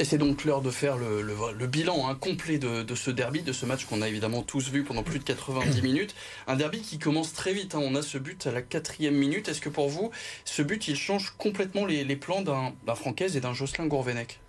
Et 0.00 0.04
c'est 0.04 0.16
donc 0.16 0.46
l'heure 0.46 0.62
de 0.62 0.70
faire 0.70 0.96
le, 0.96 1.66
bilan 1.66 2.08
hein, 2.08 2.14
complet 2.18 2.56
de, 2.56 2.94
ce 2.94 3.10
derby, 3.10 3.42
de 3.42 3.52
ce 3.52 3.66
match 3.66 3.84
qu'on 3.84 4.00
a 4.00 4.08
évidemment 4.08 4.42
tous 4.42 4.70
vu 4.70 4.82
pendant 4.82 5.02
plus 5.02 5.18
de 5.18 5.24
90 5.24 5.82
minutes. 5.82 6.14
Un 6.46 6.56
derby 6.56 6.80
qui 6.80 6.98
commence 6.98 7.34
très 7.34 7.52
vite. 7.52 7.74
Hein. 7.74 7.80
On 7.82 7.94
a 7.94 8.00
ce 8.00 8.16
but 8.16 8.46
à 8.46 8.50
la 8.50 8.62
quatrième 8.62 9.14
minute. 9.14 9.50
Est-ce 9.50 9.60
que 9.60 9.68
pour 9.68 9.90
vous, 9.90 10.10
ce 10.46 10.62
but, 10.62 10.88
il 10.88 10.96
change 10.96 11.34
complètement 11.36 11.84
les, 11.84 12.16
plans 12.16 12.40
d'un 12.40 12.94
Francaise 12.94 13.36
et 13.36 13.40
d'un 13.40 13.52
Jocelyn 13.52 13.88
Gourvenec? 13.88 14.40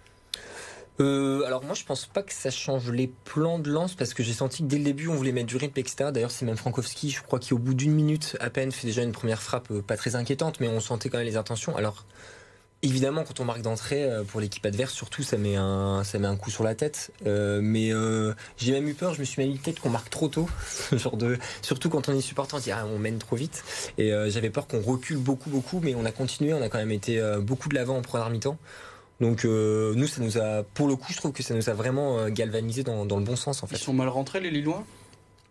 Euh, 1.02 1.44
alors 1.46 1.64
moi 1.64 1.74
je 1.74 1.84
pense 1.84 2.06
pas 2.06 2.22
que 2.22 2.34
ça 2.34 2.52
change 2.52 2.92
les 2.92 3.08
plans 3.08 3.60
de 3.60 3.72
lance 3.72 3.96
parce 3.96 4.14
que 4.14 4.24
j'ai 4.24 4.34
senti 4.34 4.62
que 4.62 4.68
dès 4.68 4.78
le 4.78 4.84
début 4.84 5.08
on 5.08 5.16
voulait 5.16 5.32
mettre 5.32 5.48
du 5.48 5.56
rythme 5.56 5.80
etc. 5.80 6.12
D'ailleurs 6.14 6.32
c'est 6.32 6.46
même 6.46 6.58
Frankowski 6.58 7.10
je 7.10 7.24
crois 7.24 7.40
qui 7.40 7.54
au 7.54 7.58
bout 7.58 7.74
d'une 7.74 7.94
minute 7.94 8.36
à 8.42 8.50
peine 8.50 8.72
fait 8.74 8.88
déjà 8.88 9.02
une 9.02 9.14
première 9.14 9.42
frappe 9.42 9.72
euh, 9.72 9.82
pas 9.82 9.96
très 9.96 10.16
inquiétante 10.16 10.60
mais 10.60 10.68
on 10.68 10.82
sentait 10.82 11.10
quand 11.10 11.18
même 11.18 11.26
les 11.26 11.38
intentions. 11.38 11.76
Alors 11.78 12.06
Évidemment, 12.84 13.24
quand 13.24 13.40
on 13.40 13.46
marque 13.46 13.62
d'entrée 13.62 14.04
euh, 14.04 14.24
pour 14.24 14.42
l'équipe 14.42 14.66
adverse, 14.66 14.94
surtout 14.94 15.22
ça 15.22 15.38
met 15.38 15.56
un 15.56 16.04
ça 16.04 16.18
met 16.18 16.28
un 16.28 16.36
coup 16.36 16.50
sur 16.50 16.64
la 16.64 16.74
tête. 16.74 17.12
Euh, 17.28 17.60
mais 17.62 17.94
euh, 17.94 18.34
j'ai 18.58 18.72
même 18.72 18.88
eu 18.88 18.96
peur. 18.96 19.14
Je 19.14 19.20
me 19.20 19.26
suis 19.26 19.40
même 19.40 19.52
dit 19.52 19.60
peut-être 19.60 19.80
qu'on 19.82 19.92
marque 19.92 20.10
trop 20.10 20.30
tôt, 20.30 20.50
genre 20.92 21.16
de 21.16 21.38
surtout 21.62 21.90
quand 21.90 22.10
on 22.10 22.18
est 22.18 22.22
supporter, 22.22 22.56
on 22.56 22.60
dit 22.60 22.72
ah, 22.72 22.88
on 22.88 22.98
mène 22.98 23.20
trop 23.20 23.36
vite. 23.36 23.64
Et 24.00 24.12
j'avais 24.30 24.50
peur 24.50 24.68
qu'on 24.68 24.82
recule 24.82 25.18
beaucoup 25.18 25.52
beaucoup, 25.52 25.80
mais 25.84 25.94
on 25.94 26.06
a 26.06 26.12
continué. 26.12 26.54
On 26.54 26.62
a 26.62 26.70
quand 26.70 26.80
même 26.80 26.92
été 26.92 27.22
beaucoup 27.42 27.70
de 27.70 27.76
l'avant 27.76 27.98
en 27.98 28.02
première 28.02 28.30
mi-temps. 28.32 28.58
Donc 29.20 29.44
nous, 29.44 30.08
ça 30.08 30.22
nous 30.22 30.40
a, 30.40 30.64
pour 30.64 30.88
le 30.88 30.96
coup, 30.96 31.14
je 31.14 31.18
trouve 31.18 31.34
que 31.34 31.44
ça 31.44 31.54
nous 31.54 31.70
a 31.70 31.74
vraiment 31.74 32.30
galvanisé 32.30 32.84
dans, 32.84 33.06
dans 33.06 33.18
le 33.18 33.24
bon 33.24 33.36
sens 33.36 33.62
en 33.62 33.68
fait. 33.68 33.76
Ils 33.76 33.80
sont 33.80 33.94
mal 33.94 34.08
rentrés 34.08 34.40
les 34.40 34.50
Lillois? 34.50 34.84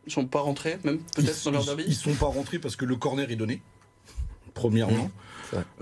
Ils 0.06 0.12
sont 0.12 0.26
pas 0.26 0.40
rentrés, 0.40 0.78
même 0.82 0.98
peut-être 1.14 1.44
dans 1.44 1.52
leur 1.52 1.64
derby? 1.64 1.84
Ils 1.86 1.94
sont 1.94 2.14
pas 2.14 2.26
rentrés 2.26 2.58
parce 2.58 2.74
que 2.74 2.84
le 2.84 2.96
corner 2.96 3.30
est 3.30 3.36
donné. 3.36 3.62
Premièrement. 4.54 5.10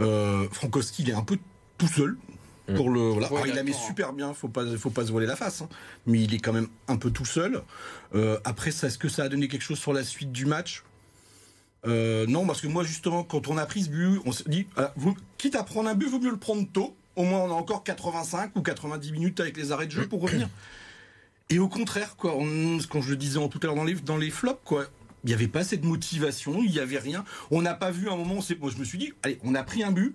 Euh, 0.01 0.47
Frankowski, 0.51 1.03
il 1.03 1.11
est 1.11 1.15
un 1.15 1.23
peu 1.23 1.39
tout 1.77 1.89
seul. 1.89 2.17
Mm. 2.69 2.75
Pour 2.75 2.91
le, 2.91 3.01
voilà. 3.01 3.29
il 3.47 3.55
la 3.55 3.63
met 3.63 3.73
super 3.73 4.13
bien, 4.13 4.35
faut 4.35 4.49
pas, 4.49 4.65
faut 4.77 4.91
pas 4.91 5.07
se 5.07 5.11
voiler 5.11 5.27
la 5.27 5.37
face, 5.37 5.63
hein. 5.63 5.69
mais 6.07 6.21
il 6.21 6.35
est 6.35 6.39
quand 6.39 6.53
même 6.53 6.69
un 6.87 6.97
peu 6.97 7.11
tout 7.11 7.25
seul. 7.25 7.63
Euh, 8.15 8.39
après, 8.45 8.71
est-ce 8.71 8.99
que 8.99 9.09
ça 9.09 9.23
a 9.25 9.29
donné 9.29 9.49
quelque 9.49 9.63
chose 9.63 9.79
sur 9.79 9.95
la 9.95 10.05
suite 10.05 10.33
du 10.33 10.45
match? 10.45 10.85
Euh, 11.87 12.27
Non, 12.27 12.47
parce 12.47 12.61
que 12.61 12.67
moi 12.67 12.85
justement, 12.85 13.25
quand 13.25 13.49
on 13.49 13.57
a 13.57 13.65
pris 13.65 13.85
ce 13.85 13.89
but, 13.89 14.21
on 14.27 14.33
s'est 14.33 14.45
dit, 14.49 14.67
vous, 14.97 15.17
quitte 15.39 15.55
à 15.55 15.63
prendre 15.63 15.89
un 15.89 15.95
but, 15.95 16.09
vaut 16.09 16.19
mieux 16.19 16.31
le 16.31 16.37
prendre 16.37 16.67
tôt. 16.71 16.95
Au 17.17 17.25
moins, 17.25 17.41
on 17.41 17.51
a 17.51 17.55
encore 17.55 17.83
85 17.85 18.55
ou 18.55 18.63
90 18.63 19.13
minutes 19.13 19.41
avec 19.41 19.57
les 19.57 19.73
arrêts 19.73 19.87
de 19.87 19.93
jeu 19.93 20.07
pour 20.07 20.21
revenir. 20.21 20.49
Et 21.51 21.59
au 21.59 21.69
contraire, 21.69 22.17
quoi, 22.17 22.33
quand 22.91 23.01
je 23.01 23.11
le 23.11 23.17
disais 23.17 23.41
tout 23.49 23.59
à 23.63 23.67
l'heure 23.67 23.77
dans 23.77 23.85
les, 23.85 23.95
dans 23.95 24.19
les 24.19 24.31
flops, 24.31 24.61
quoi, 24.65 24.85
il 25.25 25.29
n'y 25.29 25.35
avait 25.35 25.49
pas 25.49 25.65
cette 25.65 25.85
motivation, 25.85 26.63
il 26.63 26.71
n'y 26.71 26.79
avait 26.79 26.99
rien. 26.99 27.25
On 27.51 27.63
n'a 27.63 27.75
pas 27.75 27.91
vu 27.91 28.09
un 28.09 28.17
moment, 28.17 28.41
moi 28.61 28.71
je 28.71 28.79
me 28.79 28.85
suis 28.85 28.99
dit, 28.99 29.13
allez, 29.23 29.39
on 29.43 29.55
a 29.55 29.63
pris 29.63 29.83
un 29.83 29.93
but, 29.93 30.15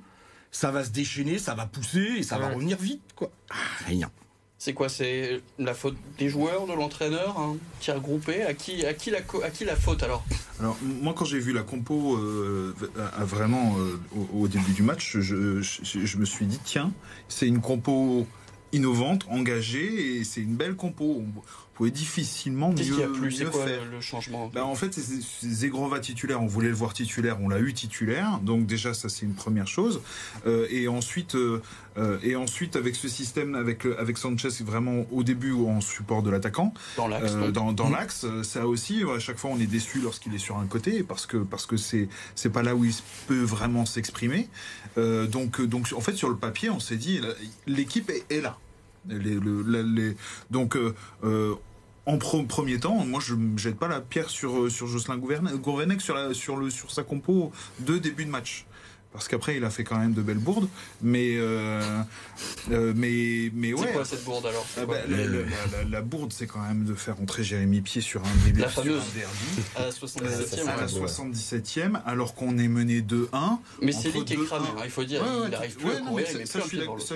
ça 0.51 0.71
va 0.71 0.83
se 0.83 0.91
déchaîner, 0.91 1.39
ça 1.39 1.55
va 1.55 1.65
pousser 1.65 2.15
et 2.17 2.23
ça 2.23 2.37
va 2.37 2.49
revenir 2.49 2.77
vite, 2.77 3.01
quoi. 3.15 3.31
Ah, 3.49 3.55
rien. 3.85 4.11
C'est 4.59 4.73
quoi 4.73 4.87
C'est 4.87 5.41
la 5.59 5.73
faute 5.73 5.97
des 6.17 6.29
joueurs, 6.29 6.67
de 6.67 6.73
l'entraîneur, 6.73 7.37
un 7.37 7.57
tir 7.81 7.99
groupé 7.99 8.43
à 8.43 8.53
qui, 8.53 8.85
à, 8.85 8.93
qui 8.93 9.09
la, 9.09 9.17
à 9.43 9.49
qui 9.49 9.65
la 9.65 9.75
faute 9.75 10.03
alors? 10.03 10.23
Alors, 10.61 10.77
moi, 10.81 11.13
quand 11.13 11.25
j'ai 11.25 11.39
vu 11.39 11.51
la 11.51 11.63
compo 11.63 12.15
euh, 12.15 12.73
vraiment 13.17 13.75
euh, 13.77 13.99
au, 14.33 14.47
début 14.47 14.71
du 14.71 14.81
match, 14.81 15.17
je, 15.17 15.59
je 15.61 16.17
me 16.17 16.23
suis 16.23 16.45
dit, 16.45 16.59
tiens, 16.63 16.93
c'est 17.27 17.47
une 17.47 17.59
compo 17.59 18.25
innovante, 18.71 19.25
engagée, 19.29 20.17
et 20.17 20.23
c'est 20.23 20.39
une 20.39 20.55
belle 20.55 20.75
compo 20.75 21.23
pouvait 21.73 21.91
difficilement 21.91 22.69
mieux, 22.69 22.75
qui 22.75 23.03
a 23.03 23.07
plus, 23.07 23.41
mieux 23.41 23.49
quoi, 23.49 23.65
faire. 23.65 23.85
Le 23.85 23.99
changement? 23.99 24.49
Bah, 24.53 24.65
En 24.65 24.75
fait, 24.75 24.93
c'est 24.93 25.47
Zegrova 25.47 25.99
titulaire. 25.99 26.41
On 26.41 26.47
voulait 26.47 26.69
le 26.69 26.75
voir 26.75 26.93
titulaire, 26.93 27.37
on 27.41 27.49
l'a 27.49 27.59
eu 27.59 27.73
titulaire. 27.73 28.39
Donc 28.41 28.65
déjà, 28.65 28.93
ça 28.93 29.09
c'est 29.09 29.25
une 29.25 29.33
première 29.33 29.67
chose. 29.67 30.01
Euh, 30.45 30.67
et 30.69 30.87
ensuite, 30.87 31.35
euh, 31.35 31.61
euh, 31.97 32.19
et 32.21 32.35
ensuite 32.35 32.75
avec 32.75 32.95
ce 32.95 33.07
système, 33.07 33.55
avec 33.55 33.85
avec 33.85 34.17
Sanchez 34.17 34.49
vraiment 34.63 35.05
au 35.11 35.23
début 35.23 35.53
en 35.53 35.81
support 35.81 36.21
de 36.23 36.29
l'attaquant. 36.29 36.73
Dans 36.95 37.07
l'axe. 37.07 37.33
dans, 37.51 37.73
dans 37.73 37.89
mmh. 37.89 37.91
l'axe, 37.91 38.25
ça 38.43 38.67
aussi. 38.67 39.03
À 39.03 39.19
chaque 39.19 39.37
fois, 39.37 39.51
on 39.51 39.59
est 39.59 39.67
déçu 39.67 39.99
lorsqu'il 39.99 40.33
est 40.35 40.39
sur 40.39 40.57
un 40.57 40.67
côté 40.67 41.03
parce 41.03 41.25
que 41.25 41.37
parce 41.37 41.65
que 41.65 41.77
c'est 41.77 42.07
c'est 42.35 42.51
pas 42.51 42.63
là 42.63 42.75
où 42.75 42.85
il 42.85 42.93
peut 43.27 43.43
vraiment 43.43 43.85
s'exprimer. 43.85 44.47
donc 44.95 45.61
donc 45.61 45.93
en 45.95 46.01
fait 46.01 46.13
sur 46.13 46.29
le 46.29 46.37
papier, 46.37 46.69
on 46.69 46.79
s'est 46.79 46.97
dit 46.97 47.19
l'équipe 47.65 48.11
est 48.29 48.41
là. 48.41 48.57
Donc, 50.49 50.75
euh, 50.75 50.93
euh, 51.23 51.55
en 52.05 52.17
premier 52.17 52.79
temps, 52.79 53.05
moi 53.05 53.21
je 53.23 53.35
ne 53.35 53.57
jette 53.57 53.77
pas 53.77 53.87
la 53.87 54.01
pierre 54.01 54.29
sur, 54.29 54.63
euh, 54.63 54.69
sur 54.69 54.87
Jocelyn 54.87 55.17
Gourvenec 55.17 56.01
sur, 56.01 56.35
sur, 56.35 56.57
le, 56.57 56.69
sur 56.69 56.91
sa 56.91 57.03
compo 57.03 57.51
de 57.79 57.97
début 57.97 58.25
de 58.25 58.29
match. 58.29 58.65
Parce 59.13 59.27
qu'après 59.27 59.57
il 59.57 59.63
a 59.63 59.69
fait 59.69 59.83
quand 59.83 59.97
même 59.97 60.13
de 60.13 60.21
belles 60.21 60.39
bourdes, 60.39 60.67
mais 61.01 61.35
euh, 61.37 61.81
euh, 62.71 62.93
mais 62.95 63.51
mais 63.53 63.73
ouais. 63.73 63.85
C'est 63.85 63.93
quoi 63.93 64.05
cette 64.05 64.23
bourde 64.25 64.45
alors 64.45 64.65
ah 64.77 64.85
bah, 64.85 64.95
la, 65.89 66.01
bourde, 66.01 66.33
c'est 66.33 66.47
quand 66.47 66.61
même 66.61 66.83
de 66.83 66.95
faire 66.95 67.21
entrer 67.21 67.43
Jérémy 67.43 67.81
Pied 67.81 68.01
sur 68.01 68.21
un 68.21 68.45
début 68.45 68.61
la 68.61 68.69
fameuse 68.69 69.03
derby 69.13 69.63
à 69.75 69.83
la 69.83 69.89
77e, 69.91 70.67
à 70.67 70.77
la 70.77 70.87
77e, 70.87 72.01
alors 72.05 72.33
qu'on 72.33 72.57
est 72.57 72.67
mené 72.67 73.01
2-1. 73.01 73.59
Mais 73.81 73.91
c'est 73.91 74.11
lui 74.11 74.25
qui 74.25 74.33
est 74.33 74.45
cramé, 74.45 74.67
hein, 74.77 74.81
il 74.83 74.91
faut 74.91 75.03
dire. 75.03 75.23
il 75.47 75.53
arrive 75.53 75.75
plus 75.75 75.91
à 75.91 75.99
courir, 76.01 76.27
ça, 76.27 76.45
ça, 76.45 76.59
je 76.61 76.67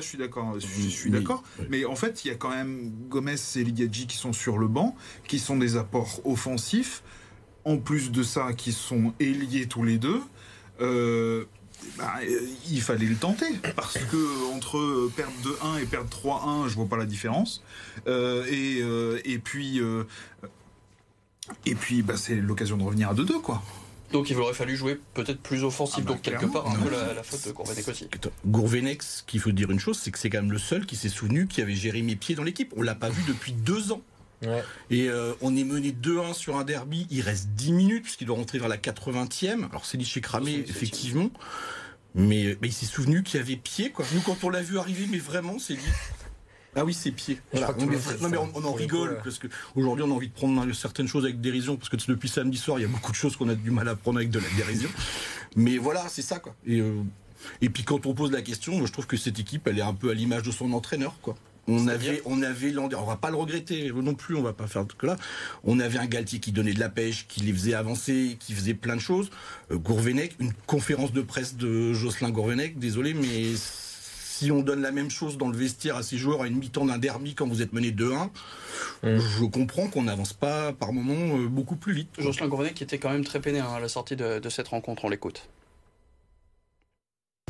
suis 0.06 0.18
d'accord. 0.18 0.56
Je 0.60 0.88
suis 0.88 1.10
d'accord. 1.10 1.44
Mais 1.70 1.86
en 1.86 1.96
fait, 1.96 2.24
il 2.24 2.30
y 2.30 2.32
a 2.32 2.36
quand 2.36 2.50
même 2.50 2.92
Gomez 3.10 3.36
et 3.56 3.63
Ligadji 3.63 4.08
qui 4.08 4.18
sont 4.18 4.34
sur 4.34 4.58
le 4.58 4.68
banc, 4.68 4.96
qui 5.27 5.39
sont 5.39 5.58
des 5.58 5.77
apports 5.77 6.22
offensifs. 6.25 7.04
En 7.66 7.77
plus 7.77 8.12
de 8.12 8.24
ça, 8.24 8.54
qui 8.54 8.72
sont 8.72 9.13
ailiers 9.20 9.68
tous 9.68 9.84
les 9.84 9.98
deux. 9.98 10.22
Euh, 10.80 11.46
bah, 11.98 12.15
euh, 12.24 12.48
il 12.69 12.81
fallait 12.81 13.05
le 13.05 13.15
tenter 13.15 13.46
parce 13.75 13.98
que 13.98 14.53
entre 14.53 15.10
perdre 15.15 15.34
2-1 15.43 15.81
et 15.81 15.86
perdre 15.86 16.10
3-1, 16.10 16.67
je 16.67 16.75
vois 16.75 16.88
pas 16.88 16.98
la 16.98 17.05
différence. 17.05 17.63
Euh, 18.07 18.46
et, 18.46 18.81
euh, 18.81 19.19
et 19.25 19.39
puis 19.39 19.81
et 21.65 21.75
puis 21.75 22.01
bah, 22.01 22.17
c'est 22.17 22.36
l'occasion 22.36 22.77
de 22.77 22.84
revenir 22.84 23.10
à 23.10 23.13
2-2 23.13 23.41
quoi. 23.41 23.63
Donc 24.12 24.29
il 24.29 24.38
aurait 24.38 24.53
fallu 24.53 24.75
jouer 24.75 25.00
peut-être 25.13 25.41
plus 25.41 25.63
offensif. 25.63 26.00
Ah 26.00 26.01
bah, 26.01 26.13
donc 26.13 26.22
quelque 26.22 26.46
part 26.46 26.69
un 26.69 26.75
peu 26.75 26.89
la, 26.89 27.24
faute 27.24 27.46
de 27.46 27.51
Gourvenec 27.51 27.88
aussi. 27.88 28.10
Gourvenec, 28.46 29.03
ce 29.03 29.24
qu'il 29.24 29.39
faut 29.39 29.51
dire 29.51 29.69
une 29.69 29.79
chose, 29.79 30.00
c'est 30.00 30.12
que 30.12 30.19
c'est 30.19 30.29
quand 30.29 30.41
même 30.41 30.51
le 30.51 30.60
seul 30.60 30.86
qui 30.86 30.96
s'est 30.96 31.10
souvenu 31.10 31.48
qu'il 31.48 31.60
y 31.60 31.63
avait 31.63 31.75
Jérémy 31.75 32.15
Pied 32.15 32.36
dans 32.36 32.43
l'équipe. 32.43 32.74
On 32.77 32.81
l'a 32.81 32.96
pas 32.96 33.10
vu 33.10 33.22
depuis 33.27 33.51
deux 33.51 33.91
ans. 33.91 34.01
Et 34.89 35.10
euh, 35.10 35.34
on 35.41 35.56
est 35.56 35.63
mené 35.63 35.91
2-1 35.91 36.34
sur 36.34 36.58
un 36.58 36.63
derby, 36.63 37.08
il 37.10 37.22
reste 37.22 37.50
10 37.50 37.72
minutes 37.72 38.03
puisqu'il 38.03 38.25
doit 38.25 38.36
rentrer 38.36 38.60
vers 38.60 38.67
la 38.67 38.77
80e. 38.77 39.70
Alors 39.70 39.86
c'est 39.86 40.01
chez 40.03 40.22
cramé 40.22 40.63
effectivement. 40.67 41.29
Mais, 42.15 42.58
il 42.63 42.74
s'est 42.74 42.86
souvenu 42.86 43.22
qu'il 43.22 43.39
y 43.39 43.44
avait 43.44 43.56
pied 43.56 43.91
quoi. 43.91 44.06
Nous 44.13 44.22
quand 44.22 44.44
on 44.44 44.50
l'a 44.50 44.62
vu 44.62 44.79
arriver 44.79 45.08
mais 45.10 45.20
vraiment 45.20 45.60
c'est 45.60 45.75
dit 45.75 45.91
ah 46.75 46.86
oui, 46.86 46.94
c'est 46.94 47.10
pied. 47.10 47.41
Voilà. 47.51 47.74
On, 47.79 48.29
mais 48.29 48.38
on, 48.38 48.65
en 48.65 48.74
rigole 48.74 49.20
parce 49.24 49.39
que 49.39 49.48
aujourd'hui 49.75 50.06
on 50.08 50.12
a 50.12 50.13
envie 50.13 50.27
de 50.27 50.34
prendre 50.34 50.72
certaines 50.75 51.08
choses 51.08 51.24
avec 51.24 51.41
dérision 51.41 51.75
parce 51.75 51.89
que 51.89 51.98
depuis 52.08 52.29
samedi 52.29 52.58
soir 52.58 52.77
il 52.77 52.84
y 52.84 52.86
a 52.86 52.88
beaucoup 52.88 53.12
de 53.12 53.17
choses 53.17 53.36
qu'on 53.36 53.50
a 53.50 53.56
du 53.56 53.72
mal 53.72 53.88
à 53.88 53.96
prendre 53.96 54.20
avec 54.20 54.29
de 54.29 54.38
la 54.38 54.48
dérision. 54.56 54.89
mais 55.56 55.79
voilà, 55.79 56.08
c'est 56.08 56.22
ça 56.22 56.38
quoi. 56.38 56.56
Et, 56.67 56.79
euh, 56.79 57.01
et 57.62 57.70
puis 57.70 57.84
quand 57.84 58.06
on 58.06 58.13
pose 58.13 58.32
la 58.32 58.44
question, 58.44 58.86
je 58.86 58.91
trouve 58.91 59.08
que 59.08 59.17
cette 59.17 59.39
équipe 59.39 59.67
elle 59.67 59.79
est 59.79 59.84
un 59.84 59.96
peu 59.96 60.12
à 60.12 60.13
l'image 60.13 60.44
de 60.44 60.51
son 60.51 60.72
entraîneur 60.74 61.15
quoi. 61.24 61.36
On 61.67 61.88
avait, 61.88 62.21
on 62.25 62.41
avait 62.41 62.75
on 62.77 63.05
va 63.05 63.17
pas 63.17 63.29
le 63.29 63.36
regretter 63.36 63.91
non 63.91 64.13
plus, 64.13 64.36
on 64.36 64.41
va 64.41 64.53
pas 64.53 64.67
faire 64.67 64.86
que 64.88 65.05
là. 65.05 65.17
On 65.63 65.79
avait 65.79 66.00
un 66.00 66.05
Galtier 66.05 66.39
qui 66.39 66.51
donnait 66.51 66.74
de 66.74 66.79
la 66.79 66.89
pêche, 66.89 67.27
qui 67.27 67.41
les 67.41 67.51
faisait 67.51 67.74
avancer, 67.74 68.38
qui 68.39 68.53
faisait 68.53 68.74
plein 68.74 68.95
de 68.95 69.01
choses. 69.01 69.29
Euh, 69.71 69.77
Gourvenec, 69.77 70.36
une 70.39 70.53
conférence 70.65 71.12
de 71.12 71.21
presse 71.21 71.55
de 71.55 71.93
Jocelyn 71.93 72.29
Gourvenec, 72.29 72.79
désolé, 72.79 73.13
mais 73.13 73.55
si 74.38 74.51
on 74.51 74.62
donne 74.62 74.81
la 74.81 74.91
même 74.91 75.09
chose 75.09 75.38
dans 75.38 75.50
le 75.50 75.57
vestiaire 75.57 75.95
à 75.95 76.03
ses 76.03 76.17
joueurs 76.17 76.43
à 76.43 76.47
une 76.47 76.57
mi-temps 76.57 76.86
d'un 76.86 77.00
derby 77.00 77.33
quand 77.33 77.47
vous 77.47 77.62
êtes 77.62 77.74
mené 77.74 77.91
2-1, 77.91 78.29
mm. 79.03 79.17
je 79.17 79.45
comprends 79.45 79.88
qu'on 79.88 80.03
n'avance 80.03 80.33
pas 80.33 80.74
par 80.74 80.93
moments 80.93 81.38
euh, 81.38 81.47
beaucoup 81.47 81.75
plus 81.75 81.93
vite. 81.93 82.09
Jocelyn 82.19 82.47
Gourvenec 82.47 82.75
qui 82.75 82.83
était 82.83 83.00
quand 83.00 83.09
même 83.09 83.25
très 83.25 83.41
peiné 83.41 83.59
hein, 83.59 83.74
à 83.75 83.79
la 83.79 83.89
sortie 83.89 84.15
de, 84.15 84.50
cette 84.50 84.67
rencontre, 84.67 85.05
on 85.05 85.09
l'écoute. 85.09 85.50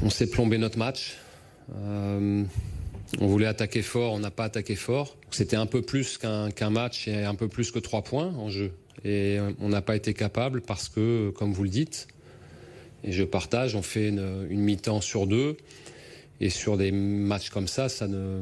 On 0.01 0.09
s'est 0.09 0.29
plombé 0.29 0.57
notre 0.57 0.77
match. 0.77 1.17
Euh, 1.75 2.45
on 3.19 3.27
voulait 3.27 3.47
attaquer 3.47 3.81
fort, 3.81 4.13
on 4.13 4.19
n'a 4.19 4.31
pas 4.31 4.45
attaqué 4.45 4.75
fort. 4.75 5.17
C'était 5.31 5.55
un 5.55 5.65
peu 5.65 5.81
plus 5.81 6.17
qu'un 6.17 6.69
match 6.69 7.07
et 7.07 7.23
un 7.23 7.35
peu 7.35 7.47
plus 7.47 7.71
que 7.71 7.79
trois 7.79 8.03
points 8.03 8.33
en 8.35 8.49
jeu. 8.49 8.71
Et 9.05 9.37
on 9.59 9.69
n'a 9.69 9.81
pas 9.81 9.95
été 9.95 10.13
capable 10.13 10.61
parce 10.61 10.89
que, 10.89 11.29
comme 11.31 11.53
vous 11.53 11.63
le 11.63 11.69
dites, 11.69 12.07
et 13.03 13.11
je 13.11 13.23
partage, 13.23 13.75
on 13.75 13.81
fait 13.81 14.09
une, 14.09 14.47
mi-temps 14.49 15.01
sur 15.01 15.27
deux. 15.27 15.57
Et 16.39 16.49
sur 16.49 16.77
des 16.77 16.91
matchs 16.91 17.49
comme 17.49 17.67
ça, 17.67 17.89
ça 17.89 18.07
ne 18.07 18.41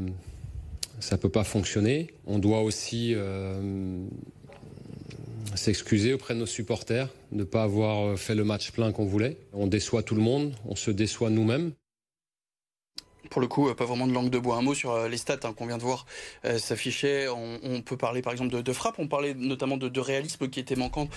ça 1.00 1.18
peut 1.18 1.30
pas 1.30 1.44
fonctionner. 1.44 2.08
On 2.26 2.40
doit 2.40 2.62
aussi 2.62 3.14
euh, 3.16 4.06
s'excuser 5.56 6.14
auprès 6.14 6.34
de 6.34 6.40
nos 6.40 6.46
supporters 6.46 7.10
de 7.32 7.38
ne 7.38 7.44
pas 7.44 7.64
avoir 7.64 8.18
fait 8.18 8.36
le 8.36 8.44
match 8.44 8.72
plein 8.72 8.92
qu'on 8.92 9.06
voulait. 9.06 9.38
On 9.54 9.68
déçoit 9.68 10.04
tout 10.04 10.16
le 10.16 10.22
monde, 10.22 10.54
on 10.66 10.76
se 10.76 10.92
déçoit 10.92 11.30
nous-mêmes. 11.30 11.72
Pour 13.30 13.42
le 13.42 13.48
coup, 13.48 13.70
euh, 13.70 13.76
pas 13.76 13.86
vraiment 13.86 14.08
de 14.08 14.14
langue 14.14 14.30
de 14.30 14.40
bois. 14.40 14.58
Un 14.58 14.62
mot 14.62 14.74
sur 14.74 14.92
euh, 14.92 15.08
les 15.08 15.18
stats 15.18 15.40
hein, 15.44 15.54
qu'on 15.54 15.66
vient 15.66 15.78
de 15.78 15.84
voir 15.84 16.06
euh, 16.46 16.58
s'afficher. 16.58 17.28
On, 17.30 17.82
peut 17.82 17.98
parler 17.98 18.22
par 18.22 18.34
exemple 18.34 18.52
de, 18.52 18.62
de 18.62 18.74
frappe. 18.74 18.96
On 19.00 19.08
parlait 19.08 19.34
notamment 19.34 19.78
de, 19.78 20.00
réalisme 20.00 20.48
qui 20.50 20.60
était 20.60 20.76
manquant 20.76 21.08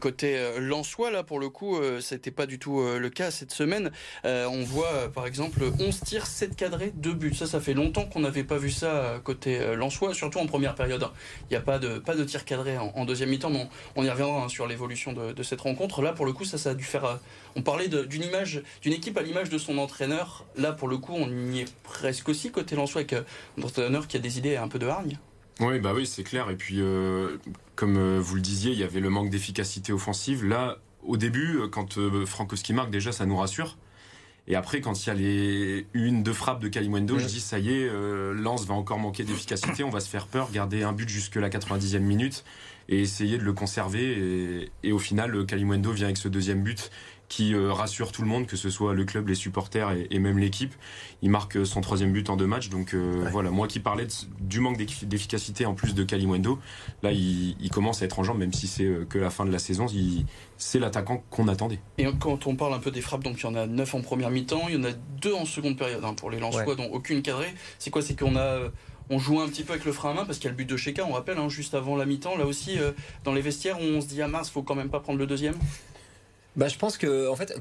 côté 0.00 0.38
Lensois. 0.58 1.10
Là, 1.10 1.22
pour 1.22 1.38
le 1.38 1.48
coup, 1.48 1.78
c'était 2.00 2.30
pas 2.30 2.46
du 2.46 2.58
tout 2.58 2.80
le 2.80 3.08
cas 3.10 3.30
cette 3.30 3.52
semaine. 3.52 3.90
on 4.24 4.62
voit 4.64 5.10
par 5.12 5.26
exemple 5.26 5.60
11 5.78 6.00
tirs, 6.00 6.26
7 6.26 6.56
cadrés, 6.56 6.92
2 6.94 7.12
buts. 7.12 7.34
Ça, 7.34 7.46
ça 7.46 7.60
fait 7.60 7.74
longtemps 7.74 8.06
qu'on 8.06 8.20
n'avait 8.20 8.44
pas 8.44 8.56
vu 8.56 8.70
ça 8.70 9.20
côté 9.24 9.74
Lensois, 9.76 10.14
surtout 10.14 10.38
en 10.38 10.46
première 10.46 10.74
période. 10.74 11.08
Il 11.44 11.52
n'y 11.52 11.56
a 11.56 11.60
pas 11.60 11.78
de, 11.78 11.98
pas 11.98 12.14
de 12.14 12.24
tir 12.24 12.44
cadré 12.44 12.78
en, 12.78 13.04
deuxième 13.04 13.30
mi-temps, 13.30 13.50
mais 13.50 13.68
on, 13.96 14.04
y 14.04 14.10
reviendra 14.10 14.44
hein, 14.44 14.48
sur 14.48 14.66
l'évolution 14.66 15.12
de, 15.12 15.42
cette 15.42 15.60
rencontre. 15.60 16.02
Là, 16.02 16.12
pour 16.12 16.26
le 16.26 16.32
coup, 16.32 16.44
ça, 16.44 16.58
ça 16.58 16.70
a 16.70 16.74
dû 16.74 16.84
faire. 16.84 17.18
On 17.56 17.62
parlait 17.62 17.88
d'une 17.88 18.22
image, 18.22 18.62
d'une 18.82 18.92
équipe 18.92 19.16
à 19.16 19.22
l'image 19.22 19.50
de 19.50 19.58
son 19.58 19.78
entraîneur. 19.78 20.44
Là, 20.56 20.72
pour 20.72 20.88
le 20.88 20.98
coup, 20.98 21.12
on 21.14 21.28
y 21.52 21.64
presque 21.82 22.28
aussi 22.28 22.50
côté 22.50 22.76
Lensois 22.76 23.00
avec 23.00 23.12
un 23.12 23.24
entraîneur 23.62 24.06
qui 24.06 24.16
a 24.16 24.20
des 24.20 24.38
idées 24.38 24.56
un 24.56 24.68
peu 24.68 24.78
de 24.78 24.86
hargne. 24.86 25.18
Oui, 25.60 25.80
bah 25.80 25.92
oui, 25.94 26.06
c'est 26.06 26.22
clair. 26.22 26.50
Et 26.50 26.56
puis, 26.56 26.76
euh, 26.78 27.36
comme 27.74 27.96
euh, 27.96 28.20
vous 28.20 28.36
le 28.36 28.40
disiez, 28.40 28.72
il 28.72 28.78
y 28.78 28.84
avait 28.84 29.00
le 29.00 29.10
manque 29.10 29.30
d'efficacité 29.30 29.92
offensive. 29.92 30.44
Là, 30.44 30.78
au 31.02 31.16
début, 31.16 31.58
euh, 31.58 31.68
quand 31.68 31.98
Frankowski 32.26 32.72
marque, 32.72 32.90
déjà, 32.90 33.10
ça 33.10 33.26
nous 33.26 33.36
rassure. 33.36 33.76
Et 34.46 34.54
après, 34.54 34.80
quand 34.80 35.04
il 35.04 35.08
y 35.08 35.10
a 35.10 35.14
les 35.14 35.86
une, 35.94 36.22
deux 36.22 36.32
frappes 36.32 36.60
de 36.60 36.68
Kalimwendo, 36.68 37.18
je 37.18 37.26
dis 37.26 37.40
ça 37.40 37.58
y 37.58 37.70
est, 37.70 37.90
Lens 38.32 38.64
va 38.64 38.72
encore 38.72 38.98
manquer 38.98 39.22
d'efficacité, 39.22 39.84
on 39.84 39.90
va 39.90 40.00
se 40.00 40.08
faire 40.08 40.26
peur, 40.26 40.50
garder 40.50 40.84
un 40.84 40.94
but 40.94 41.06
jusque 41.06 41.34
la 41.34 41.50
90e 41.50 41.98
minute 41.98 42.44
et 42.88 43.02
essayer 43.02 43.36
de 43.36 43.42
le 43.42 43.52
conserver. 43.52 44.70
Et, 44.82 44.90
au 44.90 44.98
final, 44.98 45.44
Kalimwendo 45.44 45.92
vient 45.92 46.06
avec 46.06 46.16
ce 46.16 46.28
deuxième 46.28 46.62
but 46.62 46.90
qui 47.28 47.54
euh, 47.54 47.72
rassure 47.72 48.10
tout 48.10 48.22
le 48.22 48.28
monde, 48.28 48.46
que 48.46 48.56
ce 48.56 48.70
soit 48.70 48.94
le 48.94 49.04
club, 49.04 49.28
les 49.28 49.34
supporters 49.34 49.90
et, 50.10 50.18
même 50.18 50.38
l'équipe. 50.38 50.74
Il 51.22 51.30
marque 51.30 51.56
euh, 51.56 51.64
son 51.64 51.80
troisième 51.80 52.12
but 52.12 52.30
en 52.30 52.36
deux 52.36 52.46
matchs. 52.46 52.70
Donc 52.70 52.94
euh, 52.94 53.28
voilà, 53.30 53.50
moi 53.50 53.68
qui 53.68 53.80
parlais 53.80 54.06
du 54.40 54.60
manque 54.60 54.78
d'efficacité 54.78 55.66
en 55.66 55.74
plus 55.74 55.94
de 55.94 56.02
Kalimwendo, 56.04 56.58
là 57.02 57.12
il, 57.12 57.70
commence 57.70 58.02
à 58.02 58.06
être 58.06 58.18
en 58.18 58.24
jambes, 58.24 58.38
même 58.38 58.52
si 58.52 58.66
c'est 58.66 58.90
que 59.08 59.18
la 59.18 59.30
fin 59.30 59.44
de 59.44 59.52
la 59.52 59.58
saison. 59.58 59.86
C'est 60.56 60.78
l'attaquant 60.78 61.22
qu'on 61.30 61.46
attendait. 61.46 61.78
Et 61.98 62.06
quand 62.18 62.46
on 62.46 62.56
parle 62.56 62.74
un 62.74 62.78
peu 62.78 62.90
des 62.90 63.00
frappes, 63.00 63.22
donc 63.22 63.38
il 63.38 63.44
y 63.44 63.46
en 63.46 63.54
a 63.54 63.66
neuf 63.66 63.94
en 63.94 64.00
première 64.00 64.30
mi-temps, 64.30 64.62
il 64.68 64.74
y 64.74 64.78
en 64.78 64.84
a 64.84 64.92
deux 65.20 65.34
en 65.34 65.44
seconde 65.44 65.76
période 65.76 66.04
hein, 66.04 66.14
pour 66.14 66.30
les 66.30 66.40
Lensois, 66.40 66.74
dont 66.74 66.90
aucune 66.90 67.22
cadrée. 67.22 67.54
C'est 67.78 67.90
quoi? 67.90 68.02
C'est 68.02 68.18
qu'on 68.18 68.36
a 68.36 68.58
on 69.10 69.18
joue 69.18 69.40
un 69.40 69.48
petit 69.48 69.62
peu 69.62 69.72
avec 69.72 69.86
le 69.86 69.92
frein 69.92 70.10
à 70.10 70.14
main 70.14 70.24
parce 70.26 70.36
qu'il 70.36 70.44
y 70.44 70.48
a 70.48 70.50
le 70.50 70.56
but 70.56 70.68
de 70.68 70.76
Sheka, 70.76 71.02
on 71.08 71.12
rappelle, 71.12 71.38
hein, 71.38 71.48
juste 71.48 71.74
avant 71.74 71.96
la 71.96 72.04
mi-temps. 72.04 72.36
Là 72.36 72.44
aussi, 72.44 72.78
dans 73.24 73.32
les 73.32 73.40
vestiaires, 73.40 73.78
on 73.80 74.00
se 74.00 74.06
dit 74.06 74.20
ah 74.20 74.28
mince, 74.28 74.50
faut 74.50 74.62
quand 74.62 74.74
même 74.74 74.90
pas 74.90 75.00
prendre 75.00 75.18
le 75.18 75.26
deuxième. 75.26 75.54
Bah, 76.58 76.66
je 76.66 76.76
pense 76.76 76.98
que, 76.98 77.28
en 77.28 77.36
fait, 77.36 77.54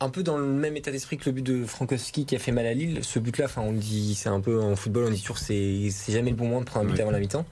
un 0.00 0.08
peu 0.08 0.22
dans 0.22 0.38
le 0.38 0.46
même 0.46 0.74
état 0.74 0.90
d'esprit 0.90 1.18
que 1.18 1.26
le 1.26 1.32
but 1.32 1.42
de 1.42 1.66
Frankowski 1.66 2.24
qui 2.24 2.34
a 2.34 2.38
fait 2.38 2.50
mal 2.50 2.64
à 2.64 2.72
Lille, 2.72 3.00
ce 3.02 3.18
but-là, 3.18 3.44
enfin, 3.44 3.60
on 3.60 3.72
dit, 3.72 4.14
c'est 4.14 4.30
un 4.30 4.40
peu 4.40 4.58
en 4.58 4.74
football, 4.74 5.04
on 5.08 5.10
dit 5.10 5.20
toujours, 5.20 5.36
c'est, 5.36 5.90
c'est 5.90 6.12
jamais 6.12 6.30
le 6.30 6.36
bon 6.36 6.46
moment 6.46 6.60
de 6.60 6.64
prendre 6.64 6.88
un 6.88 6.90
but 6.90 6.98
avant 6.98 7.10
la 7.10 7.20
mi-temps. 7.20 7.44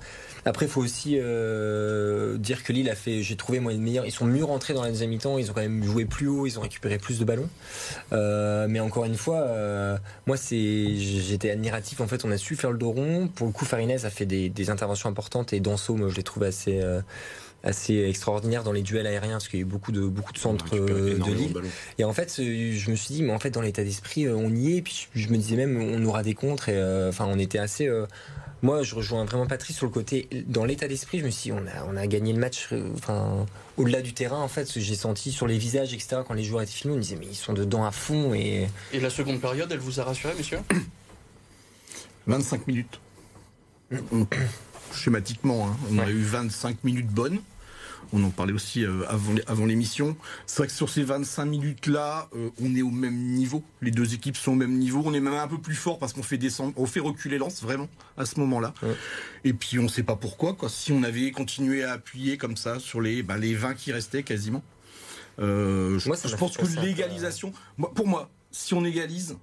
Après, 0.46 0.64
il 0.64 0.70
faut 0.70 0.80
aussi 0.80 1.18
euh, 1.20 2.38
dire 2.38 2.62
que 2.62 2.72
Lille 2.72 2.88
a 2.88 2.94
fait, 2.94 3.22
j'ai 3.22 3.36
trouvé 3.36 3.60
moi, 3.60 3.74
meilleur. 3.74 4.06
Ils 4.06 4.12
sont 4.12 4.24
mieux 4.24 4.44
rentrés 4.44 4.72
dans 4.72 4.82
la 4.82 4.88
deuxième 4.88 5.10
mi-temps. 5.10 5.36
Ils 5.36 5.50
ont 5.50 5.54
quand 5.54 5.60
même 5.60 5.84
joué 5.84 6.06
plus 6.06 6.28
haut. 6.28 6.46
Ils 6.46 6.58
ont 6.58 6.62
récupéré 6.62 6.96
plus 6.96 7.18
de 7.18 7.26
ballons. 7.26 7.50
Euh, 8.12 8.66
mais 8.66 8.80
encore 8.80 9.04
une 9.04 9.16
fois, 9.16 9.40
euh, 9.40 9.98
moi, 10.26 10.38
c'est, 10.38 10.96
j'étais 10.96 11.50
admiratif. 11.50 12.00
En 12.00 12.06
fait, 12.06 12.24
on 12.24 12.30
a 12.30 12.38
su 12.38 12.56
faire 12.56 12.70
le 12.70 12.78
dos 12.78 12.92
rond. 12.92 13.28
Pour 13.28 13.48
le 13.48 13.52
coup, 13.52 13.66
Farinez 13.66 14.06
a 14.06 14.10
fait 14.10 14.24
des, 14.24 14.48
des 14.48 14.70
interventions 14.70 15.10
importantes 15.10 15.52
et 15.52 15.60
Danso, 15.60 15.94
moi, 15.96 16.08
je 16.08 16.14
l'ai 16.14 16.22
trouvé 16.22 16.46
assez 16.46 16.80
assez 17.62 18.04
extraordinaire 18.08 18.62
dans 18.62 18.72
les 18.72 18.82
duels 18.82 19.06
aériens 19.06 19.32
parce 19.32 19.48
qu'il 19.48 19.58
y 19.58 19.62
a 19.62 19.66
eu 19.66 19.68
beaucoup 19.68 19.92
de 19.92 20.06
beaucoup 20.06 20.32
de 20.32 20.38
centres 20.38 20.74
euh, 20.74 21.18
de 21.18 21.32
Lille. 21.32 21.54
Et 21.98 22.04
en 22.04 22.12
fait, 22.12 22.34
je 22.38 22.90
me 22.90 22.96
suis 22.96 23.14
dit, 23.14 23.22
mais 23.22 23.32
en 23.32 23.38
fait, 23.38 23.50
dans 23.50 23.60
l'état 23.60 23.82
d'esprit, 23.82 24.26
euh, 24.26 24.36
on 24.36 24.54
y 24.54 24.76
est. 24.76 24.82
Puis 24.82 25.08
je 25.14 25.28
me 25.28 25.36
disais 25.36 25.56
même, 25.56 25.80
on 25.80 26.04
aura 26.04 26.22
des 26.22 26.34
contres. 26.34 26.68
Et 26.68 26.76
euh, 26.76 27.08
enfin, 27.08 27.26
on 27.28 27.38
était 27.38 27.58
assez. 27.58 27.90
moi, 28.62 28.82
je 28.82 28.94
rejoins 28.94 29.24
vraiment 29.24 29.46
Patrice 29.46 29.76
sur 29.76 29.86
le 29.86 29.92
côté. 29.92 30.28
Dans 30.46 30.64
l'état 30.64 30.88
d'esprit, 30.88 31.18
je 31.18 31.24
me 31.24 31.30
suis 31.30 31.50
dit, 31.50 31.52
on 31.52 31.66
a, 31.66 31.84
on 31.92 31.96
a 31.96 32.06
gagné 32.06 32.32
le 32.32 32.38
match. 32.38 32.68
Enfin, 32.94 33.46
au-delà 33.76 34.00
du 34.00 34.14
terrain, 34.14 34.40
en 34.40 34.48
fait, 34.48 34.78
j'ai 34.78 34.94
senti 34.94 35.32
sur 35.32 35.46
les 35.46 35.58
visages, 35.58 35.92
etc. 35.92 36.18
Quand 36.26 36.34
les 36.34 36.44
joueurs 36.44 36.62
étaient 36.62 36.72
filmés, 36.72 36.96
on 36.96 37.00
disait, 37.00 37.16
mais 37.16 37.26
ils 37.26 37.34
sont 37.34 37.52
dedans 37.52 37.84
à 37.84 37.90
fond. 37.90 38.32
Et, 38.34 38.68
et 38.92 39.00
la 39.00 39.10
seconde 39.10 39.40
période, 39.40 39.70
elle 39.72 39.78
vous 39.78 40.00
a 40.00 40.04
rassuré, 40.04 40.34
messieurs? 40.36 40.60
25 42.26 42.66
minutes. 42.66 43.00
Schématiquement, 44.92 45.68
hein. 45.68 45.76
on 45.90 45.98
a 45.98 46.10
eu 46.10 46.20
25 46.20 46.84
minutes 46.84 47.08
bonnes. 47.08 47.40
On 48.12 48.22
en 48.22 48.30
parlait 48.30 48.52
aussi 48.52 48.84
euh, 48.84 49.02
avant, 49.46 49.66
l'émission. 49.66 50.16
C'est 50.46 50.58
vrai 50.58 50.66
que 50.68 50.72
sur 50.72 50.88
ces 50.88 51.02
25 51.02 51.44
minutes-là, 51.46 52.28
euh, 52.36 52.50
on 52.62 52.74
est 52.74 52.82
au 52.82 52.90
même 52.90 53.16
niveau. 53.16 53.64
Les 53.82 53.90
deux 53.90 54.14
équipes 54.14 54.36
sont 54.36 54.52
au 54.52 54.56
même 54.56 54.78
niveau. 54.78 55.02
On 55.04 55.12
est 55.12 55.20
même 55.20 55.34
un 55.34 55.48
peu 55.48 55.58
plus 55.58 55.74
fort 55.74 55.98
parce 55.98 56.12
qu'on 56.12 56.22
fait 56.22 56.38
descendre, 56.38 56.72
on 56.76 56.86
fait 56.86 57.00
reculer 57.00 57.38
Lens 57.38 57.62
vraiment 57.62 57.88
à 58.16 58.24
ce 58.24 58.38
moment-là. 58.40 58.74
Et 59.44 59.52
puis 59.52 59.78
on 59.78 59.84
ne 59.84 59.88
sait 59.88 60.02
pas 60.02 60.16
pourquoi. 60.16 60.54
Quoi. 60.54 60.68
Si 60.68 60.92
on 60.92 61.02
avait 61.02 61.30
continué 61.32 61.82
à 61.82 61.92
appuyer 61.92 62.38
comme 62.38 62.56
ça 62.56 62.78
sur 62.78 63.00
les, 63.00 63.22
bah, 63.22 63.38
les 63.38 63.54
20 63.54 63.74
qui 63.74 63.92
restaient 63.92 64.22
quasiment. 64.22 64.62
Euh, 65.38 65.98
je, 65.98 66.36
pense 66.36 66.56
que 66.56 66.80
l'égalisation, 66.80 67.52
pour 67.94 68.06
moi, 68.06 68.30
si 68.50 68.72
on 68.72 68.84
égalise, 68.84 69.36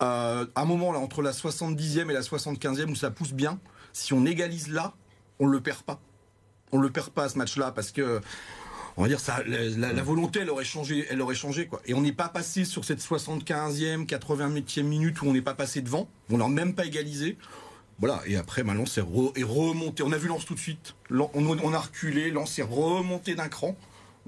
à 0.00 0.44
un 0.54 0.64
moment 0.64 0.92
là 0.92 0.98
entre 0.98 1.22
la 1.22 1.32
70e 1.32 2.10
et 2.10 2.12
la 2.12 2.20
75e 2.20 2.90
où 2.90 2.94
ça 2.94 3.10
pousse 3.10 3.32
bien, 3.32 3.58
si 3.98 4.12
on 4.12 4.24
égalise 4.24 4.68
là, 4.68 4.94
on 5.38 5.46
le 5.46 5.60
perd 5.60 5.82
pas. 5.82 6.00
On 6.72 6.78
le 6.78 6.90
perd 6.90 7.10
pas 7.10 7.28
ce 7.28 7.38
match-là 7.38 7.72
parce 7.72 7.90
que 7.90 8.20
on 8.96 9.02
va 9.02 9.08
dire 9.08 9.20
ça, 9.20 9.42
la, 9.46 10.02
volonté, 10.02 10.40
elle 10.40 10.50
aurait 10.50 10.64
changé, 10.64 11.06
elle 11.08 11.22
aurait 11.22 11.36
changé 11.36 11.66
quoi. 11.66 11.80
Et 11.86 11.94
on 11.94 12.00
n'est 12.00 12.12
pas 12.12 12.28
passé 12.28 12.64
sur 12.64 12.84
cette 12.84 13.00
75e, 13.00 14.06
80e 14.06 14.82
minute 14.82 15.22
où 15.22 15.26
on 15.26 15.32
n'est 15.32 15.40
pas 15.40 15.54
passé 15.54 15.82
devant. 15.82 16.08
On 16.30 16.38
n'a 16.38 16.48
même 16.48 16.74
pas 16.74 16.84
égalisé. 16.84 17.38
Voilà. 18.00 18.20
Et 18.26 18.36
après, 18.36 18.64
maintenant, 18.64 18.86
c'est 18.86 19.00
remonté. 19.00 20.02
On 20.02 20.10
a 20.10 20.18
vu 20.18 20.26
Lance 20.26 20.44
tout 20.44 20.54
de 20.54 20.58
suite. 20.58 20.96
On, 21.10 21.30
on 21.34 21.72
a 21.72 21.78
reculé. 21.78 22.30
Lance 22.32 22.58
est 22.58 22.62
remonté 22.62 23.36
d'un 23.36 23.48
cran 23.48 23.76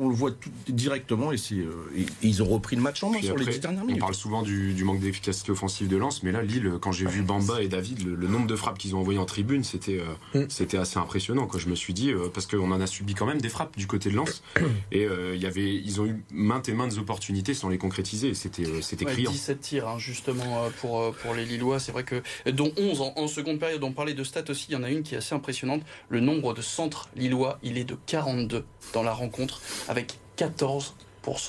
on 0.00 0.08
le 0.08 0.14
voit 0.14 0.30
tout 0.30 0.50
directement 0.66 1.30
euh, 1.30 1.64
et, 1.94 2.06
ils 2.22 2.42
ont 2.42 2.46
repris 2.46 2.74
le 2.74 2.82
match 2.82 3.02
en 3.04 3.10
main 3.10 3.20
sur 3.20 3.36
les 3.36 3.44
dix 3.44 3.60
dernières 3.60 3.84
minutes. 3.84 4.02
On 4.02 4.06
parle 4.06 4.14
souvent 4.14 4.42
du, 4.42 4.82
manque 4.82 5.00
d'efficacité 5.00 5.52
offensive 5.52 5.88
de 5.88 5.96
Lens, 5.96 6.22
mais 6.22 6.32
là, 6.32 6.42
Lille, 6.42 6.72
quand 6.80 6.90
j'ai 6.90 7.06
vu 7.06 7.22
Bamba 7.22 7.62
et 7.62 7.68
David, 7.68 8.04
le, 8.06 8.26
nombre 8.26 8.46
de 8.46 8.56
frappes 8.56 8.78
qu'ils 8.78 8.96
ont 8.96 9.00
envoyées 9.00 9.18
en 9.18 9.26
tribune, 9.26 9.62
c'était 9.62 10.00
euh, 10.00 10.40
mm. 10.40 10.46
c'était 10.48 10.78
assez 10.78 10.98
impressionnant. 10.98 11.46
Quoi. 11.46 11.60
Je 11.60 11.68
me 11.68 11.74
suis 11.74 11.92
dit, 11.92 12.10
euh, 12.10 12.28
parce 12.32 12.46
qu'on 12.46 12.70
en 12.72 12.80
a 12.80 12.86
subi 12.86 13.14
quand 13.14 13.26
même 13.26 13.40
des 13.40 13.50
frappes 13.50 13.76
du 13.76 13.86
côté 13.86 14.10
de 14.10 14.16
Lens, 14.16 14.42
et 14.92 15.06
il 15.34 15.40
y 15.40 15.46
avait, 15.46 15.74
ils 15.74 16.00
ont 16.00 16.06
eu 16.06 16.22
maintes 16.32 16.68
et 16.68 16.72
maintes 16.72 16.96
opportunités 16.96 17.52
sans 17.52 17.68
les 17.68 17.78
concrétiser. 17.78 18.32
C'était 18.34 18.80
c'était 18.80 19.04
ouais, 19.04 19.12
criant. 19.12 19.30
17 19.30 19.60
tirs, 19.60 19.88
hein, 19.88 19.98
justement, 19.98 20.70
pour, 20.80 21.12
pour 21.16 21.34
les 21.34 21.44
Lillois. 21.44 21.78
C'est 21.78 21.92
vrai 21.92 22.04
que, 22.04 22.22
dont 22.50 22.72
11 22.78 23.00
en, 23.02 23.12
en, 23.16 23.28
seconde 23.28 23.58
période. 23.58 23.84
On 23.84 23.92
parlait 23.92 24.14
de 24.14 24.24
stats 24.24 24.44
aussi, 24.48 24.66
il 24.70 24.72
y 24.72 24.76
en 24.76 24.82
a 24.82 24.90
une 24.90 25.02
qui 25.02 25.14
est 25.14 25.18
assez 25.18 25.34
impressionnante. 25.34 25.82
Le 26.08 26.20
nombre 26.20 26.54
de 26.54 26.62
centres 26.62 27.08
Lillois, 27.16 27.58
il 27.62 27.76
est 27.76 27.84
de 27.84 27.96
42 28.06 28.64
dans 28.92 29.02
la 29.02 29.12
rencontre, 29.12 29.60
avec 29.90 30.18
14 30.36 30.94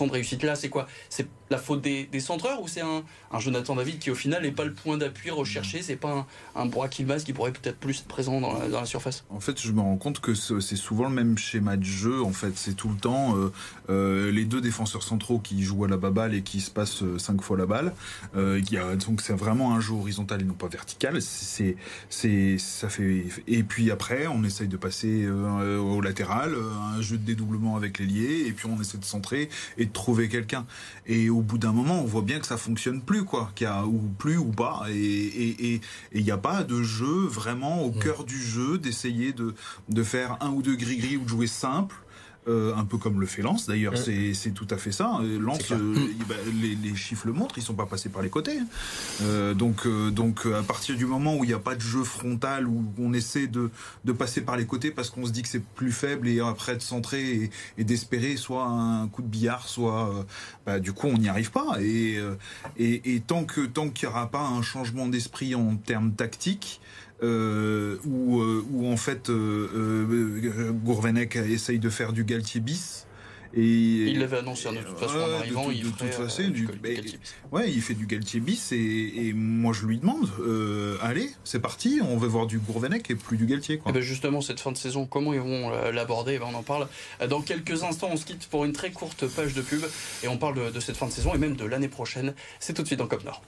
de 0.08 0.12
réussite. 0.12 0.44
Là, 0.44 0.56
c'est 0.56 0.70
quoi? 0.70 0.88
La 1.52 1.58
faute 1.58 1.82
des, 1.82 2.08
centreurs 2.20 2.62
ou 2.62 2.68
c'est 2.68 2.82
un, 2.82 3.04
Jonathan 3.40 3.76
David 3.76 4.00
qui, 4.00 4.10
au 4.10 4.16
final, 4.16 4.42
n'est 4.42 4.52
pas 4.52 4.66
le 4.66 4.74
point 4.74 4.98
d'appui 4.98 5.30
recherché 5.30 5.82
C'est 5.82 5.96
pas 5.96 6.26
un, 6.56 6.62
un 6.62 6.70
qui 6.88 7.34
pourrait 7.34 7.52
peut-être 7.52 7.78
plus 7.78 8.00
être 8.00 8.08
présent 8.08 8.42
dans 8.42 8.58
la, 8.58 8.86
surface? 8.86 9.24
En 9.30 9.40
fait, 9.40 9.62
je 9.62 9.72
me 9.72 9.82
rends 9.82 9.98
compte 9.98 10.20
que 10.20 10.34
c'est 10.34 10.76
souvent 10.76 11.04
le 11.04 11.14
même 11.14 11.38
schéma 11.38 11.78
de 11.78 11.84
jeu. 11.84 12.24
En 12.24 12.32
fait, 12.32 12.54
c'est 12.56 12.74
tout 12.74 12.90
le 12.90 12.96
temps 12.96 13.36
euh, 13.36 13.52
euh, 13.90 14.32
les 14.32 14.46
deux 14.46 14.62
défenseurs 14.62 15.04
centraux 15.04 15.40
qui 15.40 15.62
jouent 15.64 15.86
à 15.86 15.88
la 15.88 15.98
baballe 15.98 16.34
et 16.34 16.42
qui 16.42 16.62
se 16.62 16.72
passent 16.72 17.04
euh, 17.04 17.20
cinq 17.20 17.42
fois 17.42 17.58
la 17.58 17.66
balle. 17.66 17.94
donc, 18.34 19.22
c'est 19.22 19.34
vraiment 19.34 19.76
un 19.76 19.80
jeu 19.80 19.94
horizontal 19.94 20.42
et 20.42 20.46
non 20.46 20.54
pas 20.54 20.68
vertical. 20.68 21.22
C'est, 21.22 21.76
ça 22.58 22.90
fait. 22.90 23.26
Et 23.48 23.64
puis 23.64 23.92
après, 23.92 24.28
on 24.28 24.44
essaye 24.44 24.68
de 24.68 24.78
passer 24.78 25.28
au 25.28 26.00
latéral, 26.00 26.56
un 26.96 27.02
jeu 27.02 27.18
de 27.18 27.26
dédoublement 27.26 27.76
avec 27.76 28.00
l'ailier, 28.00 28.46
et 28.48 28.52
puis 28.54 28.68
on 28.68 28.80
essaie 28.80 28.98
de 28.98 29.06
centrer 29.06 29.50
et 29.78 29.86
de 29.86 29.92
trouver 29.92 30.30
quelqu'un. 30.30 30.66
Et 31.08 31.30
bout 31.42 31.58
d'un 31.58 31.72
moment, 31.72 32.02
on 32.02 32.06
voit 32.06 32.22
bien 32.22 32.40
que 32.40 32.48
ça 32.48 32.58
fonctionne 32.58 33.02
plus, 33.02 33.24
quoi, 33.24 33.52
qu'il 33.56 33.66
y 33.66 33.70
a 33.70 33.86
ou 33.86 34.00
plus 34.18 34.38
ou 34.38 34.52
pas. 34.52 34.86
Et 34.90 35.82
il 36.14 36.24
n'y 36.24 36.32
a 36.32 36.38
pas 36.38 36.64
de 36.64 36.82
jeu 36.84 37.26
vraiment 37.28 37.84
au 37.84 37.92
cœur 37.92 38.24
du 38.24 38.42
jeu 38.42 38.78
d'essayer 38.78 39.34
de, 39.34 39.54
de 39.90 40.04
faire 40.04 40.38
un 40.42 40.50
ou 40.50 40.62
deux 40.62 40.76
gris-gris 40.76 41.18
ou 41.18 41.24
de 41.24 41.30
jouer 41.30 41.48
simple. 41.48 41.96
Euh, 42.48 42.76
un 42.76 42.86
peu 42.86 42.98
comme 42.98 43.20
le 43.20 43.28
fait 43.28 43.44
Lance 43.44 43.68
d'ailleurs, 43.68 43.94
c'est 43.96 44.52
tout 44.56 44.66
à 44.72 44.78
fait 44.78 44.92
ça. 44.92 45.20
Lance, 45.40 45.72
euh, 45.72 45.96
bah, 46.28 46.34
les, 46.60 46.96
chiffres 46.96 47.28
le 47.28 47.34
montrent, 47.34 47.60
ils 47.60 47.64
sont 47.64 47.76
pas 47.76 47.86
passés 47.86 48.10
par 48.10 48.24
les 48.24 48.32
côtés. 48.32 48.58
Euh, 49.22 49.54
donc, 49.54 49.88
donc 49.88 50.48
à 50.48 50.64
partir 50.64 50.96
du 50.96 51.06
moment 51.06 51.38
où 51.38 51.44
il 51.44 51.48
n'y 51.50 51.54
a 51.54 51.60
pas 51.60 51.76
de 51.76 51.82
jeu 51.82 52.04
frontal, 52.04 52.68
où 52.68 52.84
on 52.98 53.14
essaie 53.14 53.46
de, 53.46 53.70
de 54.06 54.12
passer 54.12 54.42
par 54.42 54.58
les 54.58 54.66
côtés 54.66 54.90
parce 54.90 55.12
qu'on 55.12 55.28
se 55.28 55.32
dit 55.32 55.44
que 55.44 55.50
c'est 55.50 55.64
plus 55.64 55.92
faible 55.92 56.28
et 56.28 56.40
après 56.40 56.76
de 56.76 56.82
centrer 56.82 57.52
et, 57.78 57.84
d'espérer 57.84 58.36
soit 58.38 58.66
un 58.66 59.08
coup 59.08 59.22
de 59.22 59.28
billard, 59.28 59.68
soit 59.68 60.26
bah, 60.66 60.80
du 60.80 60.94
coup 60.94 61.08
on 61.08 61.18
n'y 61.20 61.30
arrive 61.30 61.52
pas. 61.52 61.78
Et, 61.80 62.20
et, 62.78 63.16
et 63.16 63.20
tant 63.20 63.44
que 63.44 63.62
tant 63.62 63.90
qu'il 63.90 64.10
n'y 64.10 64.16
aura 64.16 64.32
pas 64.32 64.42
un 64.42 64.64
changement 64.64 65.08
d'esprit 65.08 65.54
en 65.54 65.76
termes 65.76 66.14
tactiques, 66.14 66.82
euh, 67.24 67.98
où, 68.06 68.42
euh, 68.42 68.66
où, 68.72 68.92
en 68.92 68.98
fait 68.98 69.30
euh, 69.30 69.70
euh, 69.76 70.72
Gourvenec 70.72 71.36
essaye 71.36 71.80
de 71.80 71.90
faire 71.90 72.14
du 72.14 72.24
Galtier 72.24 72.62
bis. 72.62 73.08
Et, 73.54 73.64
il 73.64 74.20
l'avait 74.20 74.38
annoncé 74.38 74.70
hein, 74.70 74.72
de 74.72 74.78
toute 74.78 74.98
façon 74.98 75.18
en 75.18 75.38
arrivant, 75.38 75.70
il 75.72 75.84
ferait, 75.84 76.48
du, 76.52 76.70
Ouais, 77.52 77.70
il 77.70 77.82
fait 77.82 77.96
du 77.96 78.06
Galtier 78.06 78.40
bis 78.40 78.72
et, 78.72 79.28
et 79.28 79.34
moi 79.34 79.74
je 79.74 79.86
lui 79.86 79.98
demande, 79.98 80.30
allez, 81.02 81.30
c'est 81.44 81.60
parti, 81.60 82.00
on 82.02 82.16
veut 82.16 82.30
voir 82.30 82.48
du 82.48 82.60
Gourvenec 82.60 83.12
et 83.12 83.16
plus 83.16 83.36
du 83.36 83.46
Galtier. 83.46 83.78
Quoi. 83.78 83.92
Et 83.92 83.94
eh 83.94 84.00
ben 84.00 84.02
justement, 84.02 84.40
cette 84.40 84.62
fin 84.62 84.72
de 84.72 84.78
saison, 84.78 85.06
comment 85.06 85.34
ils 85.34 85.42
vont 85.42 85.70
l'aborder? 85.92 86.36
Eh 86.36 86.40
ben 86.40 86.46
On 86.50 86.56
en 86.56 86.64
parle 86.64 86.88
dans 87.28 87.42
quelques 87.42 87.84
instants. 87.84 88.08
On 88.10 88.16
se 88.16 88.26
quitte 88.26 88.48
pour 88.48 88.64
une 88.64 88.72
très 88.72 88.92
courte 88.92 89.28
page 89.28 89.54
de 89.54 89.62
pub 89.62 89.84
et 90.24 90.30
on 90.30 90.38
parle 90.38 90.56
de, 90.56 90.72
de 90.72 90.80
cette 90.80 90.96
fin 90.96 91.08
de 91.08 91.12
saison 91.12 91.36
et 91.36 91.38
même 91.38 91.58
de 91.58 91.66
l'année 91.66 91.90
prochaine. 91.90 92.34
C'est 92.62 92.74
tout 92.74 92.84
de 92.84 92.88
suite 92.88 93.00
dans 93.00 93.08
Cop 93.08 93.26
Nord. 93.26 93.42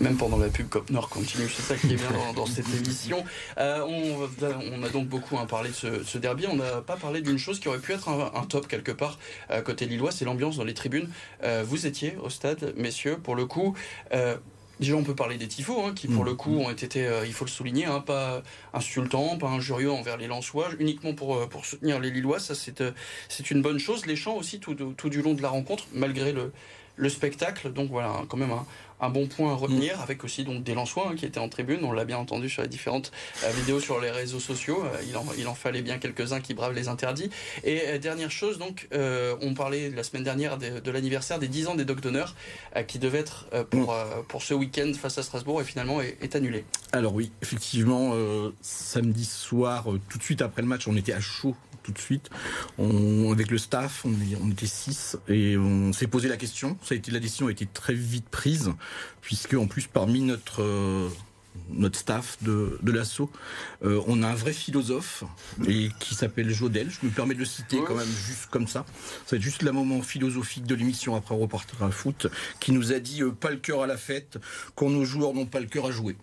Même 0.00 0.16
pendant 0.16 0.38
la 0.38 0.48
pub, 0.48 0.68
Cop 0.68 0.88
Nord 0.88 1.10
continue. 1.10 1.46
C'est 1.54 1.62
ça 1.62 1.76
qui 1.76 1.92
est 1.92 1.96
bien 1.96 2.08
dans, 2.34 2.46
cette 2.46 2.74
émission. 2.74 3.22
Euh, 3.58 3.84
on, 3.86 4.82
a 4.82 4.88
donc 4.88 5.08
beaucoup 5.08 5.36
hein, 5.36 5.44
parlé 5.44 5.70
de 5.70 6.02
ce, 6.04 6.18
derby. 6.18 6.46
On 6.46 6.56
n'a 6.56 6.80
pas 6.80 6.96
parlé 6.96 7.20
d'une 7.20 7.36
chose 7.36 7.60
qui 7.60 7.68
aurait 7.68 7.80
pu 7.80 7.92
être 7.92 8.08
un, 8.08 8.46
top 8.46 8.66
quelque 8.66 8.92
part 8.92 9.18
à 9.50 9.60
côté 9.60 9.84
Lillois, 9.84 10.10
c'est 10.10 10.24
l'ambiance 10.24 10.56
dans 10.56 10.64
les 10.64 10.72
tribunes. 10.72 11.10
Euh, 11.44 11.62
vous 11.66 11.86
étiez 11.86 12.16
au 12.22 12.30
stade, 12.30 12.72
messieurs, 12.76 13.18
pour 13.18 13.36
le 13.36 13.44
coup. 13.44 13.76
Euh, 14.14 14.36
Déjà, 14.78 14.94
on 14.94 15.02
peut 15.02 15.14
parler 15.14 15.36
des 15.36 15.46
tifos, 15.46 15.84
hein, 15.84 15.92
qui 15.94 16.08
pour 16.08 16.24
le 16.24 16.32
coup 16.32 16.56
ont 16.56 16.70
été, 16.70 17.06
il 17.26 17.34
faut 17.34 17.44
le 17.44 17.50
souligner, 17.50 17.84
hein, 17.84 18.00
pas 18.00 18.42
insultants, 18.72 19.36
pas 19.36 19.48
injurieux 19.48 19.92
envers 19.92 20.16
les 20.16 20.26
Lensois, 20.26 20.70
uniquement 20.78 21.12
pour, 21.12 21.46
pour 21.50 21.66
soutenir 21.66 22.00
les 22.00 22.10
Lillois. 22.10 22.38
Ça, 22.40 22.54
c'est 22.54 23.50
une 23.50 23.60
bonne 23.60 23.78
chose. 23.78 24.06
Les 24.06 24.16
chants 24.16 24.36
aussi 24.36 24.58
tout, 24.58 24.74
tout, 24.74 25.10
du 25.10 25.20
long 25.20 25.34
de 25.34 25.42
la 25.42 25.50
rencontre, 25.50 25.84
malgré 25.92 26.32
le, 26.32 26.50
le 27.00 27.08
spectacle. 27.08 27.72
Donc 27.72 27.90
voilà, 27.90 28.22
quand 28.28 28.36
même 28.36 28.52
un, 28.52 28.66
un 29.00 29.10
bon 29.10 29.26
point 29.26 29.52
à 29.52 29.54
retenir, 29.54 29.98
mm. 29.98 30.02
avec 30.02 30.24
aussi 30.24 30.44
donc 30.44 30.62
des 30.62 30.74
Lensois 30.74 31.08
hein, 31.10 31.14
qui 31.16 31.26
étaient 31.26 31.40
en 31.40 31.48
tribune. 31.48 31.80
On 31.84 31.92
l'a 31.92 32.04
bien 32.04 32.18
entendu 32.18 32.48
sur 32.48 32.62
les 32.62 32.68
différentes 32.68 33.12
euh, 33.44 33.50
vidéos 33.50 33.80
sur 33.80 34.00
les 34.00 34.10
réseaux 34.10 34.40
sociaux. 34.40 34.84
Euh, 34.84 35.02
il, 35.08 35.16
en, 35.16 35.24
il, 35.38 35.48
en, 35.48 35.54
fallait 35.54 35.82
bien 35.82 35.98
quelques-uns 35.98 36.40
qui 36.40 36.54
bravent 36.54 36.74
les 36.74 36.88
interdits. 36.88 37.30
Et 37.64 37.80
euh, 37.86 37.98
dernière 37.98 38.30
chose, 38.30 38.58
donc, 38.58 38.88
on 38.92 39.54
parlait 39.54 39.90
la 39.90 40.02
semaine 40.02 40.24
dernière 40.24 40.58
de, 40.58 40.90
l'anniversaire 40.90 41.38
des 41.38 41.48
10 41.48 41.68
ans 41.68 41.74
des 41.74 41.84
Docs 41.84 42.00
d'honneur 42.00 42.34
qui 42.86 42.98
devait 42.98 43.18
être 43.18 43.46
pour, 43.70 43.92
mm. 43.92 44.24
pour 44.28 44.42
ce 44.42 44.54
week-end 44.54 44.92
face 44.94 45.18
à 45.18 45.22
Strasbourg 45.22 45.60
et 45.60 45.64
finalement 45.64 46.00
est, 46.00 46.34
annulé. 46.34 46.64
Alors 46.92 47.14
oui, 47.14 47.32
effectivement, 47.42 48.14
samedi 48.60 49.24
soir, 49.24 49.86
tout 50.08 50.18
de 50.18 50.22
suite 50.22 50.42
après 50.42 50.62
le 50.62 50.68
match, 50.68 50.86
on 50.86 50.96
était 50.96 51.12
à 51.12 51.20
chaud 51.20 51.56
tout 51.82 51.92
de 51.92 51.98
suite. 51.98 52.30
On, 52.78 53.32
avec 53.32 53.50
le 53.50 53.58
staff, 53.58 54.04
on, 54.04 54.14
on 54.42 54.50
était 54.50 54.66
six 54.66 55.16
et 55.28 55.56
on 55.56 55.92
s'est 55.92 56.06
posé 56.06 56.28
la 56.28 56.36
question. 56.36 56.78
Ça 56.82 56.94
a 56.94 56.98
été, 56.98 57.10
la 57.10 57.20
décision 57.20 57.48
a 57.48 57.50
été 57.50 57.66
très 57.66 57.94
vite 57.94 58.28
prise, 58.28 58.72
puisque 59.20 59.54
en 59.54 59.66
plus 59.66 59.86
parmi 59.86 60.20
notre 60.20 60.62
euh, 60.62 61.08
notre 61.68 61.98
staff 61.98 62.38
de, 62.42 62.78
de 62.82 62.92
l'assaut, 62.92 63.30
euh, 63.84 64.00
on 64.06 64.22
a 64.22 64.28
un 64.28 64.34
vrai 64.34 64.52
philosophe 64.52 65.24
et 65.66 65.88
qui 65.98 66.14
s'appelle 66.14 66.50
Jodel. 66.50 66.90
Je 66.90 67.06
me 67.06 67.10
permets 67.10 67.34
de 67.34 67.40
le 67.40 67.44
citer 67.44 67.78
quand 67.86 67.96
même 67.96 68.08
juste 68.08 68.46
comme 68.50 68.68
ça. 68.68 68.86
C'est 69.26 69.40
juste 69.40 69.62
le 69.62 69.72
moment 69.72 70.02
philosophique 70.02 70.64
de 70.64 70.74
l'émission 70.74 71.16
après 71.16 71.34
reporter 71.34 71.82
à 71.82 71.90
foot 71.90 72.28
qui 72.60 72.72
nous 72.72 72.92
a 72.92 72.98
dit 72.98 73.22
euh, 73.22 73.32
pas 73.32 73.50
le 73.50 73.56
cœur 73.56 73.82
à 73.82 73.86
la 73.86 73.96
fête 73.96 74.38
quand 74.74 74.90
nos 74.90 75.04
joueurs 75.04 75.34
n'ont 75.34 75.46
pas 75.46 75.60
le 75.60 75.66
cœur 75.66 75.86
à 75.86 75.90
jouer. 75.90 76.16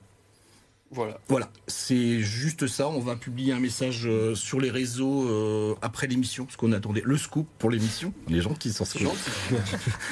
Voilà. 0.91 1.19
Voilà, 1.27 1.49
c'est 1.67 2.21
juste 2.21 2.67
ça. 2.67 2.87
On 2.87 2.99
va 2.99 3.15
publier 3.15 3.51
un 3.51 3.59
message 3.59 4.03
euh, 4.05 4.35
sur 4.35 4.61
les 4.61 4.71
réseaux 4.71 5.27
euh, 5.27 5.75
après 5.81 6.07
l'émission, 6.07 6.45
parce 6.45 6.55
qu'on 6.55 6.71
attendait 6.71 7.01
le 7.03 7.17
scoop 7.17 7.47
pour 7.59 7.69
l'émission. 7.69 8.13
Les 8.29 8.41
gens 8.41 8.53
qui 8.53 8.71
s'en 8.71 8.85
sortent. 8.85 9.29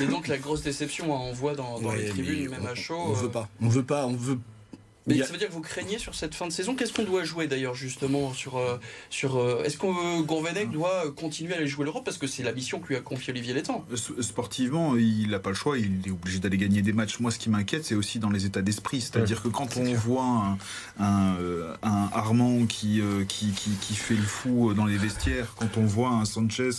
Et 0.02 0.06
donc 0.10 0.28
la 0.28 0.38
grosse 0.38 0.64
déception, 0.64 1.16
hein, 1.16 1.20
on 1.22 1.34
voit 1.34 1.56
dans, 1.56 1.80
les 1.94 2.10
tribunes, 2.10 2.50
même 2.50 2.66
à 2.66 2.76
chaud. 2.76 2.98
On 2.98 3.14
veut 3.14 3.28
euh, 3.28 3.32
pas, 3.32 3.50
on 3.62 3.70
veut 3.70 3.84
pas, 3.84 4.06
on 4.06 4.16
veut 4.16 4.40
mais 5.08 5.20
ça 5.20 5.32
veut 5.32 5.38
dire 5.38 5.50
que 5.50 5.54
vous 5.54 5.62
craignez 5.62 6.00
sur 6.00 6.16
cette 6.16 6.34
fin 6.34 6.48
de 6.48 6.52
saison. 6.52 6.76
Qu'est-ce 6.76 6.94
qu'on 6.94 7.04
doit 7.04 7.24
jouer 7.24 7.48
d'ailleurs 7.48 7.76
justement 7.76 8.34
sur 8.34 8.58
euh, 8.58 8.78
sur 9.10 9.38
euh, 9.38 9.64
Est-ce 9.64 9.78
qu'on 9.78 10.22
Gourvenec 10.22 10.72
doit 10.72 11.12
continuer 11.12 11.54
à 11.54 11.58
aller 11.58 11.68
jouer 11.68 11.86
l'Europe? 11.86 12.04
Parce 12.04 12.18
que 12.18 12.28
c'est 12.28 12.44
la 12.44 12.54
mission 12.54 12.80
que 12.80 12.88
lui 12.88 12.96
a 12.96 13.02
confié 13.02 13.32
Olivier 13.32 13.54
Létang 13.54 13.86
Sportivement, 14.20 14.96
il 14.96 15.30
n'a 15.30 15.40
pas 15.40 15.50
le 15.50 15.56
choix. 15.56 15.78
Il 15.78 16.08
est 16.08 16.12
obligé 16.12 16.40
d'aller 16.40 16.58
gagner 16.58 16.82
des 16.82 16.94
matchs. 16.94 17.20
Moi, 17.20 17.32
ce 17.32 17.40
qui 17.40 17.50
m'inquiète, 17.50 17.86
c'est 17.86 17.96
aussi 17.96 18.20
dans 18.20 18.30
les 18.30 18.46
états 18.46 18.62
d'esprit. 18.62 19.02
C'est-à-dire 19.02 19.42
que 19.42 19.48
quand 19.48 19.78
on 19.78 19.94
voit 19.94 20.58
un, 21.00 21.36
euh, 21.40 21.76
un, 21.84 22.10
Armand 22.14 22.66
qui, 22.66 23.02
qui, 23.28 23.52
qui 23.52 23.72
qui 23.82 23.94
fait 23.94 24.16
le 24.16 24.24
fou 24.24 24.74
dans 24.74 24.86
les 24.86 24.98
vestiaires, 24.98 25.54
quand 25.56 25.78
on 25.78 25.86
voit 25.86 26.10
un 26.10 26.26
Sanchez 26.26 26.70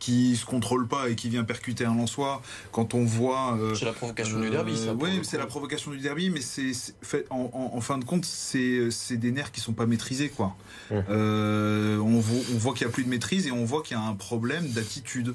qui 0.00 0.34
se 0.34 0.44
contrôle 0.44 0.88
pas 0.88 1.08
et 1.08 1.14
qui 1.14 1.28
vient 1.28 1.44
percuter 1.44 1.84
un 1.84 1.94
Lançois, 1.94 2.42
quand 2.72 2.94
on 2.94 3.04
voit. 3.04 3.56
c'est 3.76 3.84
la 3.84 3.92
provocation 3.92 4.40
du 4.40 4.50
derby, 4.50 4.76
ça. 4.76 4.94
Oui, 4.94 5.20
c'est 5.22 5.38
la 5.38 5.46
provocation 5.46 5.92
du 5.92 5.98
derby, 5.98 6.30
mais 6.30 6.40
c'est 6.40 6.72
fait 7.02 7.26
en 7.30 7.50
en, 7.52 7.80
fin 7.80 7.98
de 7.98 8.04
compte, 8.04 8.24
c'est 8.24 9.16
des 9.16 9.30
nerfs 9.30 9.52
qui 9.52 9.60
sont 9.60 9.72
pas 9.72 9.86
maîtrisés, 9.86 10.30
quoi. 10.30 10.56
Euh, 10.90 11.98
on, 11.98 12.18
voit, 12.18 12.74
qu'il 12.74 12.86
n'y 12.86 12.90
a 12.90 12.92
plus 12.92 13.04
de 13.04 13.08
maîtrise 13.08 13.46
et 13.46 13.52
on 13.52 13.64
voit 13.64 13.82
qu'il 13.82 13.96
y 13.96 14.00
a 14.00 14.02
un 14.02 14.14
problème 14.14 14.68
d'attitude. 14.68 15.34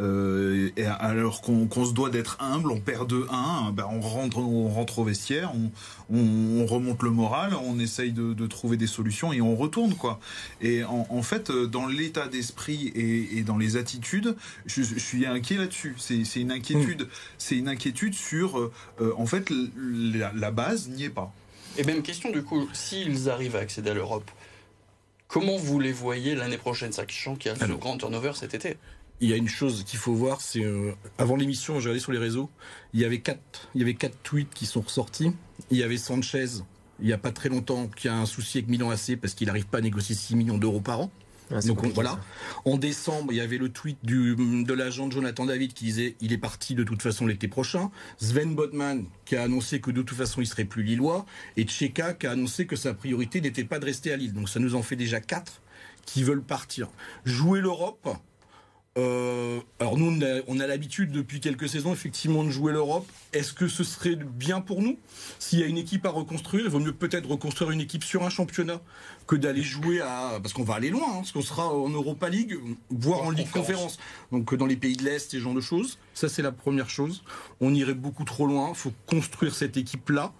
Euh, 0.00 0.70
et 0.76 0.84
alors 0.86 1.40
qu'on 1.40 1.84
se 1.84 1.92
doit 1.92 2.10
d'être 2.10 2.36
humble, 2.40 2.72
on 2.72 2.80
perd 2.80 3.08
de 3.08 3.26
1, 3.30 3.70
ben 3.72 3.86
on, 3.88 4.00
rentre, 4.00 4.38
on 4.38 4.68
rentre 4.68 4.98
au 4.98 5.04
vestiaire, 5.04 5.52
on, 5.54 5.70
on, 6.16 6.66
remonte 6.66 7.02
le 7.02 7.10
moral, 7.10 7.54
on 7.62 7.78
essaye 7.78 8.12
de, 8.12 8.32
de, 8.32 8.46
trouver 8.46 8.76
des 8.76 8.88
solutions 8.88 9.32
et 9.32 9.40
on 9.40 9.54
retourne. 9.54 9.94
quoi. 9.94 10.18
Et 10.60 10.82
en, 10.82 11.06
en 11.08 11.22
fait, 11.22 11.52
dans 11.52 11.86
l'état 11.86 12.26
d'esprit 12.26 12.88
et, 12.88 13.38
et, 13.38 13.42
dans 13.42 13.56
les 13.56 13.76
attitudes, 13.76 14.36
je, 14.66 14.82
je 14.82 14.98
suis 14.98 15.26
inquiet 15.26 15.56
là-dessus. 15.56 15.94
C'est 15.98 16.40
une 16.40 16.50
inquiétude, 16.50 17.02
mm. 17.02 17.08
c'est 17.38 17.56
une 17.56 17.68
inquiétude 17.68 18.14
sur, 18.14 18.58
euh, 18.58 18.72
en 19.16 19.26
fait, 19.26 19.50
la, 19.76 20.32
la 20.32 20.50
base 20.50 20.88
n'y 20.88 21.04
est 21.04 21.10
pas. 21.10 21.32
Et 21.76 21.84
même 21.84 22.02
question 22.02 22.30
du 22.30 22.42
coup, 22.42 22.68
s'ils 22.72 23.28
arrivent 23.28 23.56
à 23.56 23.60
accéder 23.60 23.90
à 23.90 23.94
l'Europe, 23.94 24.30
comment 25.28 25.56
vous 25.56 25.78
les 25.78 25.92
voyez 25.92 26.34
l'année 26.34 26.58
prochaine, 26.58 26.92
sachant 26.92 27.36
qu'il 27.36 27.52
y 27.52 27.54
a 27.54 27.58
ce 27.58 27.72
grand 27.72 27.96
turnover 27.96 28.32
cet 28.34 28.54
été? 28.54 28.76
Il 29.20 29.30
y 29.30 29.32
a 29.32 29.36
une 29.36 29.48
chose 29.48 29.84
qu'il 29.84 29.98
faut 29.98 30.14
voir, 30.14 30.40
c'est 30.40 30.64
euh, 30.64 30.92
avant 31.18 31.36
l'émission, 31.36 31.74
j'ai 31.74 31.88
regardé 31.88 32.00
sur 32.00 32.12
les 32.12 32.18
réseaux, 32.18 32.50
il 32.92 33.00
y 33.00 33.04
avait 33.04 33.20
quatre, 33.20 33.68
il 33.74 33.80
y 33.80 33.84
avait 33.84 33.94
quatre 33.94 34.16
tweets 34.22 34.52
qui 34.52 34.66
sont 34.66 34.80
ressortis. 34.80 35.32
Il 35.70 35.78
y 35.78 35.82
avait 35.82 35.96
Sanchez, 35.96 36.46
il 37.00 37.06
n'y 37.06 37.12
a 37.12 37.18
pas 37.18 37.32
très 37.32 37.48
longtemps, 37.48 37.88
qui 37.88 38.08
a 38.08 38.16
un 38.16 38.26
souci 38.26 38.58
avec 38.58 38.68
Milan 38.68 38.90
AC 38.90 39.16
parce 39.20 39.34
qu'il 39.34 39.46
n'arrive 39.46 39.66
pas 39.66 39.78
à 39.78 39.80
négocier 39.80 40.14
6 40.14 40.36
millions 40.36 40.58
d'euros 40.58 40.80
par 40.80 41.00
an. 41.00 41.10
Ah, 41.50 41.60
Donc 41.60 41.84
voilà. 41.94 42.18
En 42.64 42.78
décembre, 42.78 43.32
il 43.32 43.36
y 43.36 43.40
avait 43.40 43.58
le 43.58 43.68
tweet 43.68 43.98
du, 44.02 44.34
de 44.34 44.72
l'agent 44.72 45.10
Jonathan 45.10 45.44
David 45.44 45.74
qui 45.74 45.84
disait 45.84 46.16
il 46.20 46.32
est 46.32 46.38
parti 46.38 46.74
de 46.74 46.84
toute 46.84 47.02
façon 47.02 47.26
l'été 47.26 47.48
prochain. 47.48 47.90
Sven 48.18 48.54
Botman 48.54 49.04
qui 49.24 49.36
a 49.36 49.42
annoncé 49.42 49.80
que 49.80 49.90
de 49.90 50.02
toute 50.02 50.16
façon 50.16 50.40
il 50.40 50.46
serait 50.46 50.64
plus 50.64 50.82
lillois 50.82 51.26
et 51.56 51.64
Tcheka 51.64 52.14
qui 52.14 52.26
a 52.26 52.30
annoncé 52.30 52.66
que 52.66 52.76
sa 52.76 52.94
priorité 52.94 53.40
n'était 53.40 53.64
pas 53.64 53.78
de 53.78 53.84
rester 53.84 54.12
à 54.12 54.16
Lille. 54.16 54.32
Donc 54.32 54.48
ça 54.48 54.58
nous 54.58 54.74
en 54.74 54.82
fait 54.82 54.96
déjà 54.96 55.20
quatre 55.20 55.60
qui 56.06 56.22
veulent 56.22 56.42
partir. 56.42 56.88
Jouer 57.24 57.60
l'Europe, 57.60 58.08
euh, 58.96 59.60
alors 59.80 59.98
nous, 59.98 60.20
on 60.46 60.60
a, 60.60 60.66
l'habitude 60.66 61.10
depuis 61.10 61.40
quelques 61.40 61.68
saisons 61.68 61.92
effectivement 61.92 62.44
de 62.44 62.50
jouer 62.50 62.72
l'Europe. 62.72 63.06
Est-ce 63.32 63.52
que 63.52 63.66
ce 63.66 63.82
serait 63.82 64.14
bien 64.14 64.60
pour 64.60 64.82
nous? 64.82 64.98
S'il 65.40 65.58
y 65.58 65.64
a 65.64 65.66
une 65.66 65.78
équipe 65.78 66.06
à 66.06 66.10
reconstruire, 66.10 66.64
il 66.64 66.70
vaut 66.70 66.78
mieux 66.78 66.92
peut-être 66.92 67.28
reconstruire 67.28 67.72
une 67.72 67.80
équipe 67.80 68.04
sur 68.04 68.22
un 68.24 68.30
championnat 68.30 68.80
que 69.26 69.34
d'aller 69.34 69.62
jouer 69.62 70.00
à... 70.00 70.38
Parce 70.40 70.52
qu'on 70.52 70.62
va 70.62 70.74
aller 70.74 70.90
loin, 70.90 71.08
hein, 71.08 71.16
parce 71.16 71.32
qu'on 71.32 71.42
sera 71.42 71.68
en 71.68 71.88
Europa 71.88 72.28
League, 72.28 72.56
voire 72.90 73.22
en, 73.22 73.30
Ligue 73.30 73.50
Conférence. 73.50 73.98
Donc 74.30 74.54
dans 74.54 74.66
les 74.66 74.76
pays 74.76 74.96
de 74.96 75.02
l'Est, 75.02 75.34
et 75.34 75.38
ce 75.38 75.42
genre 75.42 75.54
de 75.54 75.60
choses. 75.60 75.98
Ça, 76.14 76.28
c'est 76.28 76.42
la 76.42 76.52
première 76.52 76.88
chose. 76.88 77.24
On 77.60 77.74
irait 77.74 77.94
beaucoup 77.94 78.24
trop 78.24 78.46
loin. 78.46 78.68
Il 78.70 78.76
faut 78.76 78.92
construire 79.06 79.54
cette 79.54 79.76
équipe-là. 79.76 80.32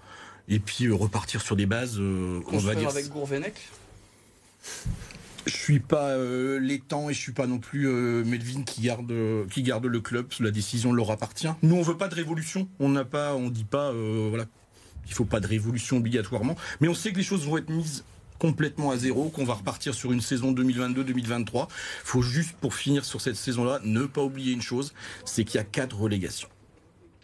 Et 0.47 0.61
puis 0.61 0.85
euh, 0.85 0.95
repartir 0.95 1.40
sur 1.40 1.57
des 1.57 1.67
bases, 1.67 1.99
euh, 1.99 2.40
on 2.53 2.59
va 2.59 2.75
dire... 2.75 2.88
avec 2.88 3.09
Gourvenec 3.09 3.55
je 5.47 5.57
suis 5.57 5.81
pas 5.81 6.11
euh, 6.11 6.59
l'étang 6.59 7.09
et 7.11 7.15
je 7.15 7.21
suis 7.21 7.33
pas 7.33 7.47
non 7.47 7.59
plus 7.59 7.89
euh, 7.89 8.25
Melvin 8.25 8.63
qui 8.63 8.83
garde 8.83 9.13
qui 9.51 9.63
garde 9.63 9.87
le 9.87 10.01
club. 10.01 10.27
La 10.41 10.51
décision 10.51 10.93
leur 10.93 11.11
appartient. 11.11 11.49
Nous, 11.63 11.75
on 11.75 11.83
veut 11.83 11.97
pas 11.97 12.09
de 12.09 12.15
révolution. 12.15 12.69
On 12.81 12.89
n'a 12.89 13.05
pas, 13.05 13.35
on 13.35 13.51
dit 13.51 13.65
pas, 13.65 13.91
euh, 13.91 14.27
voilà, 14.29 14.47
il 15.07 15.13
faut 15.13 15.25
pas 15.25 15.41
de 15.41 15.47
révolution 15.47 15.99
obligatoirement. 15.99 16.57
Mais 16.81 16.89
on 16.89 16.95
sait 16.95 17.13
que 17.13 17.19
les 17.19 17.25
choses 17.25 17.47
vont 17.47 17.59
être 17.59 17.71
mises 17.71 18.05
complètement 18.39 18.91
à 18.91 18.97
zéro, 18.97 19.31
qu'on 19.31 19.45
va 19.45 19.55
repartir 19.55 19.95
sur 19.95 20.13
une 20.13 20.21
saison 20.21 20.53
2022-2023. 20.53 21.69
Faut 22.05 22.23
juste 22.23 22.57
pour 22.61 22.75
finir 22.75 23.05
sur 23.05 23.21
cette 23.21 23.37
saison-là, 23.37 23.81
ne 23.85 24.05
pas 24.05 24.23
oublier 24.23 24.53
une 24.53 24.63
chose, 24.63 24.93
c'est 25.25 25.45
qu'il 25.45 25.57
y 25.57 25.61
a 25.61 25.65
quatre 25.65 25.99
relégations. 25.99 26.49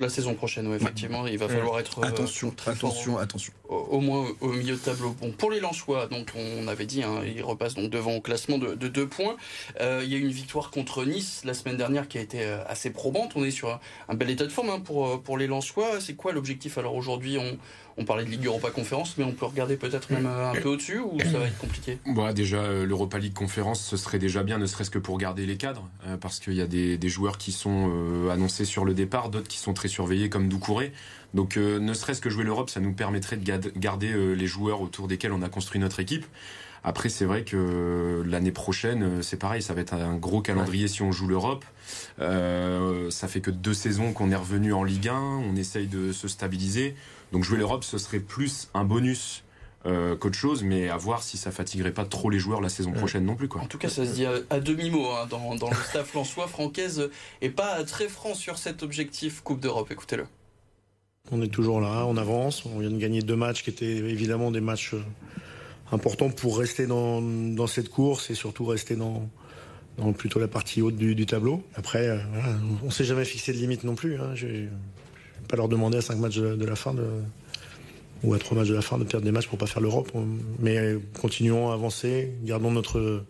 La 0.00 0.08
saison 0.08 0.34
prochaine, 0.34 0.66
oui, 0.66 0.76
effectivement, 0.76 1.26
il 1.26 1.36
va 1.36 1.46
falloir 1.46 1.78
être 1.78 1.98
euh, 1.98 2.08
attention, 2.08 2.54
attention, 2.66 3.18
attention. 3.18 3.52
Au, 3.68 4.00
moins 4.00 4.26
au 4.40 4.48
milieu 4.48 4.74
de 4.74 4.80
tableau. 4.80 5.14
Bon, 5.20 5.30
pour 5.30 5.50
les 5.50 5.60
Lensois, 5.60 6.06
donc 6.06 6.32
on 6.34 6.66
avait 6.68 6.86
dit, 6.86 7.02
hein, 7.02 7.20
ils 7.22 7.42
repassent 7.42 7.74
donc 7.74 7.90
devant 7.90 8.14
au 8.14 8.22
classement 8.22 8.56
de, 8.56 8.74
deux 8.74 9.06
points. 9.06 9.36
Euh, 9.80 10.00
il 10.02 10.10
y 10.10 10.14
a 10.14 10.16
eu 10.16 10.22
une 10.22 10.30
victoire 10.30 10.70
contre 10.70 11.04
Nice 11.04 11.42
la 11.44 11.52
semaine 11.52 11.76
dernière 11.76 12.08
qui 12.08 12.16
a 12.16 12.22
été 12.22 12.42
euh, 12.42 12.64
assez 12.66 12.90
probante. 12.90 13.32
On 13.36 13.44
est 13.44 13.50
sur 13.50 13.78
un, 14.08 14.14
bel 14.14 14.30
état 14.30 14.44
de 14.44 14.50
forme 14.50 14.70
hein, 14.70 14.80
pour 14.80 15.22
pour 15.22 15.36
les 15.36 15.46
Lensois. 15.46 16.00
C'est 16.00 16.14
quoi 16.14 16.32
l'objectif 16.32 16.78
Alors 16.78 16.94
aujourd'hui, 16.94 17.36
on, 17.36 17.58
on 17.96 18.04
parlait 18.04 18.24
de 18.24 18.30
Ligue 18.30 18.46
Europa 18.46 18.70
Conférence, 18.70 19.16
mais 19.18 19.24
on 19.24 19.32
peut 19.32 19.46
regarder 19.46 19.76
peut-être 19.76 20.10
même 20.10 20.26
un 20.26 20.52
peu 20.52 20.68
au-dessus 20.68 20.98
ou 20.98 21.18
ça 21.20 21.38
va 21.38 21.46
être 21.46 21.58
compliqué 21.58 21.98
bah, 22.06 22.32
Déjà, 22.32 22.58
euh, 22.58 22.86
l'Europa 22.86 23.18
League 23.18 23.34
Conférence, 23.34 23.82
ce 23.82 23.96
serait 23.96 24.18
déjà 24.18 24.42
bien, 24.42 24.58
ne 24.58 24.66
serait-ce 24.66 24.90
que 24.90 24.98
pour 24.98 25.18
garder 25.18 25.46
les 25.46 25.56
cadres, 25.56 25.88
euh, 26.06 26.16
parce 26.16 26.40
qu'il 26.40 26.54
y 26.54 26.60
a 26.60 26.66
des, 26.66 26.98
joueurs 27.08 27.38
qui 27.38 27.52
sont 27.52 27.90
euh, 27.92 28.30
annoncés 28.30 28.64
sur 28.64 28.84
le 28.84 28.94
départ, 28.94 29.30
d'autres 29.30 29.48
qui 29.48 29.58
sont 29.58 29.74
très 29.74 29.88
surveillés, 29.88 30.28
comme 30.28 30.48
Doucouré. 30.48 30.92
Donc, 31.34 31.56
ne 31.56 31.94
serait-ce 31.94 32.20
que 32.20 32.28
jouer 32.28 32.42
l'Europe, 32.42 32.70
ça 32.70 32.80
nous 32.80 32.92
permettrait 32.92 33.36
de 33.36 33.70
garder 33.76 34.12
les 34.34 34.46
joueurs 34.48 34.80
autour 34.80 35.06
desquels 35.06 35.30
on 35.30 35.42
a 35.42 35.48
construit 35.48 35.80
notre 35.80 36.00
équipe. 36.00 36.26
Après, 36.82 37.08
c'est 37.08 37.24
vrai 37.24 37.44
que 37.44 38.22
l'année 38.26 38.52
prochaine, 38.52 39.22
c'est 39.22 39.36
pareil, 39.36 39.62
ça 39.62 39.74
va 39.74 39.80
être 39.80 39.94
un 39.94 40.16
gros 40.16 40.40
calendrier 40.40 40.88
si 40.88 41.02
on 41.02 41.12
joue 41.12 41.26
l'Europe. 41.26 41.64
ça 42.18 43.28
fait 43.28 43.40
que 43.40 43.50
deux 43.50 43.74
saisons 43.74 44.12
qu'on 44.12 44.30
est 44.30 44.36
revenu 44.36 44.72
en 44.72 44.84
Ligue 44.84 45.08
1, 45.08 45.14
on 45.14 45.56
essaye 45.56 45.86
de 45.86 46.12
se 46.12 46.28
stabiliser. 46.28 46.94
Donc 47.32 47.44
jouer 47.44 47.58
l'Europe, 47.58 47.84
ce 47.84 47.98
serait 47.98 48.18
plus 48.18 48.68
un 48.74 48.84
bonus 48.84 49.44
euh, 49.86 50.14
qu'autre 50.14 50.36
chose, 50.36 50.62
mais 50.62 50.90
à 50.90 50.98
voir 50.98 51.22
si 51.22 51.38
ça 51.38 51.50
fatiguerait 51.50 51.92
pas 51.92 52.04
trop 52.04 52.28
les 52.28 52.38
joueurs 52.38 52.60
la 52.60 52.68
saison 52.68 52.92
prochaine 52.92 53.24
non 53.24 53.34
plus. 53.34 53.48
Quoi. 53.48 53.62
En 53.62 53.66
tout 53.66 53.78
cas, 53.78 53.88
ça 53.88 54.04
se 54.04 54.12
dit 54.12 54.26
à, 54.26 54.60
demi-mot 54.60 55.06
hein, 55.06 55.26
dans, 55.26 55.70
le 55.70 55.76
staff 55.76 56.12
Lançois. 56.12 56.48
Francaise 56.48 57.08
est 57.40 57.48
pas 57.48 57.82
très 57.84 58.08
franc 58.08 58.34
sur 58.34 58.58
cet 58.58 58.82
objectif 58.82 59.40
Coupe 59.40 59.60
d'Europe. 59.60 59.90
Écoutez-le. 59.90 60.26
On 61.32 61.40
est 61.40 61.48
toujours 61.48 61.80
là, 61.80 62.04
on 62.06 62.18
avance. 62.18 62.66
On 62.66 62.80
vient 62.80 62.90
de 62.90 62.98
gagner 62.98 63.22
deux 63.22 63.36
matchs 63.36 63.62
qui 63.62 63.70
étaient 63.70 63.86
évidemment 63.86 64.50
des 64.50 64.60
matchs 64.60 64.94
importants 65.92 66.30
pour 66.30 66.58
rester 66.58 66.86
dans, 66.86 67.66
cette 67.66 67.88
course 67.88 68.30
et 68.30 68.34
surtout 68.34 68.64
rester 68.66 68.96
dans, 68.96 69.28
plutôt 70.16 70.38
la 70.38 70.48
partie 70.48 70.82
haute 70.82 70.96
du, 70.96 71.26
tableau. 71.26 71.62
Après, 71.74 72.08
euh, 72.08 72.18
on 72.84 72.90
s'est 72.90 73.04
jamais 73.04 73.24
fixé 73.24 73.52
de 73.52 73.58
limite 73.58 73.84
non 73.84 73.94
plus. 73.94 74.16
Hein 74.18 74.34
pas 75.48 75.56
leur 75.56 75.68
demander 75.68 75.98
à 75.98 76.02
5 76.02 76.16
matchs 76.18 76.36
de, 76.36 76.64
la 76.64 76.76
fin 76.76 76.94
de, 76.94 77.04
ou 78.22 78.34
à 78.34 78.38
3 78.38 78.58
matchs 78.58 78.68
de 78.68 78.74
la 78.74 78.82
fin 78.82 78.98
de 78.98 79.04
perdre 79.04 79.24
des 79.24 79.32
matchs 79.32 79.48
pour 79.48 79.58
pas 79.58 79.66
faire 79.66 79.82
l'Europe. 79.82 80.12
Mais 80.60 80.96
continuons 81.20 81.70
à 81.70 81.74
avancer, 81.74 82.32
gardons 82.44 82.70
notre 82.70 83.24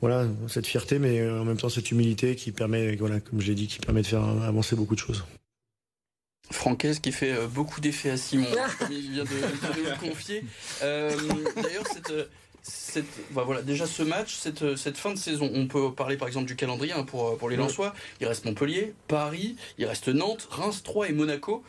voilà 0.00 0.26
cette 0.48 0.66
fierté, 0.66 0.98
mais 0.98 1.28
en 1.28 1.44
même 1.44 1.56
temps 1.56 1.68
cette 1.68 1.90
humilité 1.90 2.36
qui 2.36 2.52
permet, 2.52 2.96
voilà, 2.96 3.20
comme 3.20 3.40
je 3.40 3.52
dit, 3.52 3.66
qui 3.66 3.78
permet 3.78 4.02
de 4.02 4.06
faire 4.06 4.24
avancer 4.24 4.76
beaucoup 4.76 4.94
de 4.94 5.00
choses. 5.00 5.24
Francaise 6.50 7.00
qui 7.00 7.12
fait 7.12 7.32
euh, 7.32 7.46
beaucoup 7.46 7.80
d'effets 7.80 8.10
à 8.10 8.16
Simon, 8.16 8.46
comme 8.78 8.92
il 8.92 9.10
vient 9.10 9.24
de, 9.24 9.30
nous 9.30 9.84
le 9.84 9.98
confier. 10.08 10.44
Euh, 10.82 11.10
d'ailleurs, 11.56 11.84
cette 11.86 12.28
bah 13.30 13.42
voilà, 13.44 13.62
déjà 13.62 13.86
ce 13.86 14.02
match, 14.02 14.36
cette, 14.36 14.76
cette, 14.76 14.96
fin 14.96 15.12
de 15.12 15.18
saison, 15.18 15.48
on 15.54 15.66
peut 15.68 15.92
parler 15.92 16.16
par 16.16 16.26
exemple 16.26 16.46
du 16.46 16.56
calendrier 16.56 16.92
hein, 16.92 17.04
pour, 17.04 17.36
pour 17.38 17.48
les 17.48 17.56
Lensois. 17.56 17.94
Il 18.20 18.26
reste 18.26 18.44
Montpellier, 18.44 18.92
Paris, 19.06 19.56
il 19.78 19.86
reste 19.86 20.08
Nantes, 20.08 20.48
Reims, 20.50 20.82
Troyes 20.82 21.08
et 21.08 21.12
Monaco 21.12 21.62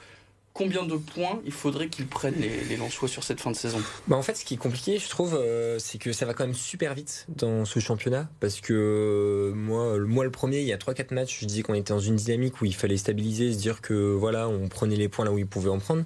combien 0.58 0.84
de 0.84 0.96
points 0.96 1.40
il 1.46 1.52
faudrait 1.52 1.88
qu'ils 1.88 2.08
prennent 2.08 2.40
les, 2.40 2.64
les 2.64 2.78
sur 2.90 3.24
cette 3.24 3.40
fin 3.40 3.52
de 3.52 3.56
saison? 3.56 3.80
Bah 4.08 4.16
En 4.16 4.24
fait, 4.24 4.36
ce 4.36 4.44
qui 4.44 4.56
est 4.56 4.58
compliqué, 4.58 4.98
je 4.98 5.08
trouve, 5.08 5.36
euh, 5.36 5.78
c'est 5.80 6.00
que 6.00 6.12
ça 6.12 6.26
va 6.26 6.34
quand 6.34 6.46
même 6.46 6.56
super 6.56 6.96
vite 6.96 7.26
dans 7.30 7.64
ce 7.64 7.80
championnat. 7.80 8.28
Parce 8.40 8.60
que 8.60 8.74
euh, 8.74 9.54
moi, 9.54 9.98
moi, 10.00 10.24
le 10.24 10.32
premier, 10.32 10.60
il 10.62 10.68
y 10.68 10.74
a 10.74 10.78
3-4 10.78 11.14
matchs, 11.14 11.40
je 11.42 11.46
disais 11.46 11.62
qu'on 11.62 11.76
était 11.76 11.94
dans 11.94 12.00
une 12.00 12.16
dynamique 12.16 12.60
où 12.62 12.66
il 12.66 12.74
fallait 12.74 12.98
stabiliser, 12.98 13.54
se 13.54 13.60
dire 13.60 13.82
que 13.82 13.94
voilà, 13.94 14.50
on 14.50 14.68
prenait 14.68 14.96
les 14.96 15.10
points 15.10 15.26
là 15.26 15.32
où 15.32 15.38
il 15.38 15.48
pouvait 15.48 15.70
en 15.70 15.80
prendre. 15.80 16.04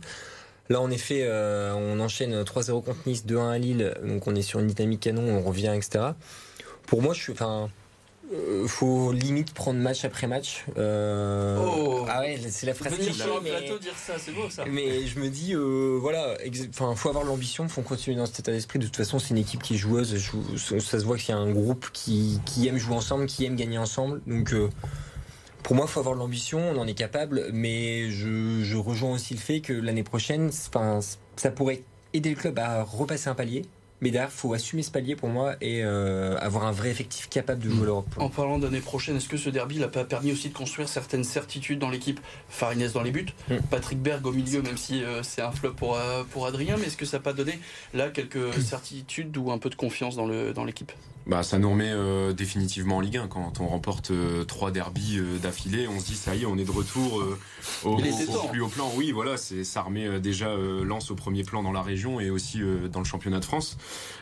Là, 0.70 0.82
en 0.82 0.92
effet, 0.92 1.22
euh, 1.24 1.74
on 1.74 2.00
enchaîne 2.00 2.44
3-0 2.44 2.84
contre 2.84 3.00
Nice, 3.06 3.26
2-1 3.26 3.50
à 3.50 3.58
Lille, 3.58 3.94
donc 4.06 4.28
on 4.28 4.36
est 4.36 4.42
sur 4.42 4.60
une 4.60 4.68
dynamique 4.68 5.02
canon, 5.02 5.24
on 5.24 5.42
revient, 5.42 5.74
etc. 5.76 6.12
Pour 6.88 7.02
moi, 7.02 7.14
je 7.14 7.22
suis, 7.22 7.34
faut 8.67 9.12
limite 9.12 9.54
prendre 9.54 9.80
match 9.80 10.06
après 10.06 10.28
match. 10.28 10.65
Euh, 10.78 11.58
oh. 11.60 12.06
Ah 12.10 12.22
ouais, 12.22 12.39
c'est 12.50 12.65
la 12.65 12.74
phrase. 12.74 12.94
Venir 12.94 13.13
sur 13.13 13.38
un 13.38 13.41
plateau 13.41 13.78
dire 13.80 13.96
ça, 13.96 14.13
c'est 14.17 14.32
beau 14.32 14.50
ça. 14.50 14.65
Mais 14.65 15.08
je 15.08 15.20
me 15.20 15.30
dis, 15.30 15.54
voilà, 16.00 16.38
enfin, 16.70 16.96
faut 16.96 17.10
avoir 17.10 17.24
l'ambition, 17.24 17.67
faut 17.67 17.82
continuer 17.82 18.17
dans 18.17 18.26
cet 18.26 18.39
état 18.39 18.52
d'esprit. 18.52 18.80
De 18.80 18.86
toute 18.86 18.98
façon, 18.98 19.20
c'est 19.20 19.30
une 19.30 19.38
équipe 19.38 19.63
qui 19.63 19.76
est 19.76 19.78
joueuse. 19.78 20.17
Ça 20.58 21.00
se 21.00 21.06
voit 21.06 21.17
qu'il 21.17 21.30
y 21.30 21.38
a 21.38 21.41
un 21.41 21.52
groupe 21.52 21.89
qui, 21.94 22.39
qui, 22.46 22.67
aime 22.67 22.78
jouer 22.78 22.96
ensemble, 22.96 23.26
qui 23.26 23.46
aime 23.46 23.56
gagner 23.56 23.78
ensemble. 23.78 24.22
Donc 24.28 24.54
pour 25.63 25.76
moi, 25.76 25.86
il 25.88 25.91
faut 25.91 26.00
avoir 26.00 26.15
l'ambition, 26.15 26.60
on 26.60 26.78
en 26.78 26.88
est 26.88 26.94
capable, 26.94 27.50
mais 27.54 28.10
je, 28.10 28.76
rejoins 28.76 29.13
aussi 29.13 29.34
le 29.34 29.39
fait 29.39 29.62
que 29.62 29.74
l'année 29.74 30.04
prochaine, 30.04 30.52
ça 30.52 31.52
pourrait 31.52 31.84
aider 32.13 32.30
le 32.30 32.36
club 32.36 32.60
à 32.60 32.84
repasser 32.84 33.30
un 33.30 33.36
palier. 33.36 33.65
Mais 34.02 34.10
derrière, 34.10 34.30
il 34.34 34.38
faut 34.38 34.54
assumer 34.54 34.82
ce 34.82 34.90
palier 34.90 35.16
pour 35.16 35.30
moi 35.30 35.56
et 35.62 35.84
euh, 35.84 36.36
avoir 36.40 36.66
un 36.66 36.72
vrai 36.72 36.90
effectif 36.90 37.30
capable 37.30 37.62
de 37.64 37.70
jouer 37.70 37.82
mm. 37.82 37.86
l'Europe. 37.86 38.16
En 38.18 38.30
parlant 38.30 38.58
d'année 38.58 38.80
prochaine, 38.80 39.16
est-ce 39.16 39.30
que 39.30 39.38
ce 39.38 39.50
derby 39.52 39.78
n'a 39.78 39.88
pas 39.88 40.04
permis 40.04 40.32
aussi 40.32 40.50
de 40.50 40.54
construire 40.56 40.90
certaines 40.90 41.24
certitudes 41.24 41.78
dans 41.78 41.92
l'équipe? 41.92 42.20
Farinès 42.50 42.94
dans 42.94 43.04
les 43.04 43.12
buts, 43.12 43.28
mm. 43.50 43.58
Patrick 43.70 44.02
Berg 44.02 44.26
au 44.26 44.32
milieu, 44.32 44.64
même 44.64 44.78
si 44.78 45.04
euh, 45.04 45.22
c'est 45.22 45.44
un 45.44 45.52
flop 45.52 45.74
pour, 45.74 45.98
euh, 45.98 46.24
pour 46.32 46.48
Adrien, 46.48 46.78
mais 46.78 46.88
est-ce 46.88 46.98
que 46.98 47.06
ça 47.06 47.18
n'a 47.18 47.24
pas 47.24 47.34
donné 47.34 47.60
là 47.94 48.10
quelques 48.10 48.54
certitudes 48.60 49.38
ou 49.38 49.52
un 49.52 49.60
peu 49.60 49.70
de 49.70 49.76
confiance 49.76 50.16
dans 50.16 50.26
l'équipe 50.26 50.52
dans 50.56 50.66
bah, 51.28 51.44
ça 51.44 51.60
nous 51.60 51.70
remet 51.70 51.92
euh, 51.92 52.34
définitivement 52.34 52.98
en 52.98 53.00
Ligue 53.00 53.18
1. 53.18 53.28
Quand 53.28 53.60
on 53.60 53.68
remporte 53.68 54.12
euh, 54.12 54.44
trois 54.44 54.72
derbies 54.72 55.20
euh, 55.20 55.38
d'affilée, 55.38 55.88
on 55.88 56.00
se 56.00 56.06
dit 56.06 56.16
ça 56.16 56.36
y 56.36 56.44
est, 56.44 56.46
on 56.46 56.58
est 56.58 56.66
de 56.66 56.72
retour 56.72 57.24
au, 57.84 57.98
plus 58.52 58.62
haut 58.62 58.68
plan. 58.68 58.92
Oui, 58.96 59.12
voilà, 59.12 59.38
c'est 59.38 59.64
ça 59.64 59.82
remet 59.82 60.20
déjà 60.20 60.56
Lens 60.84 61.12
au 61.12 61.16
premier 61.16 61.44
plan 61.44 61.62
dans 61.64 61.72
la 61.72 61.82
région 61.82 62.20
et 62.20 62.30
aussi 62.30 62.62
dans 62.92 63.00
le 63.00 63.06
championnat 63.06 63.40
de 63.40 63.46
France. 63.46 63.78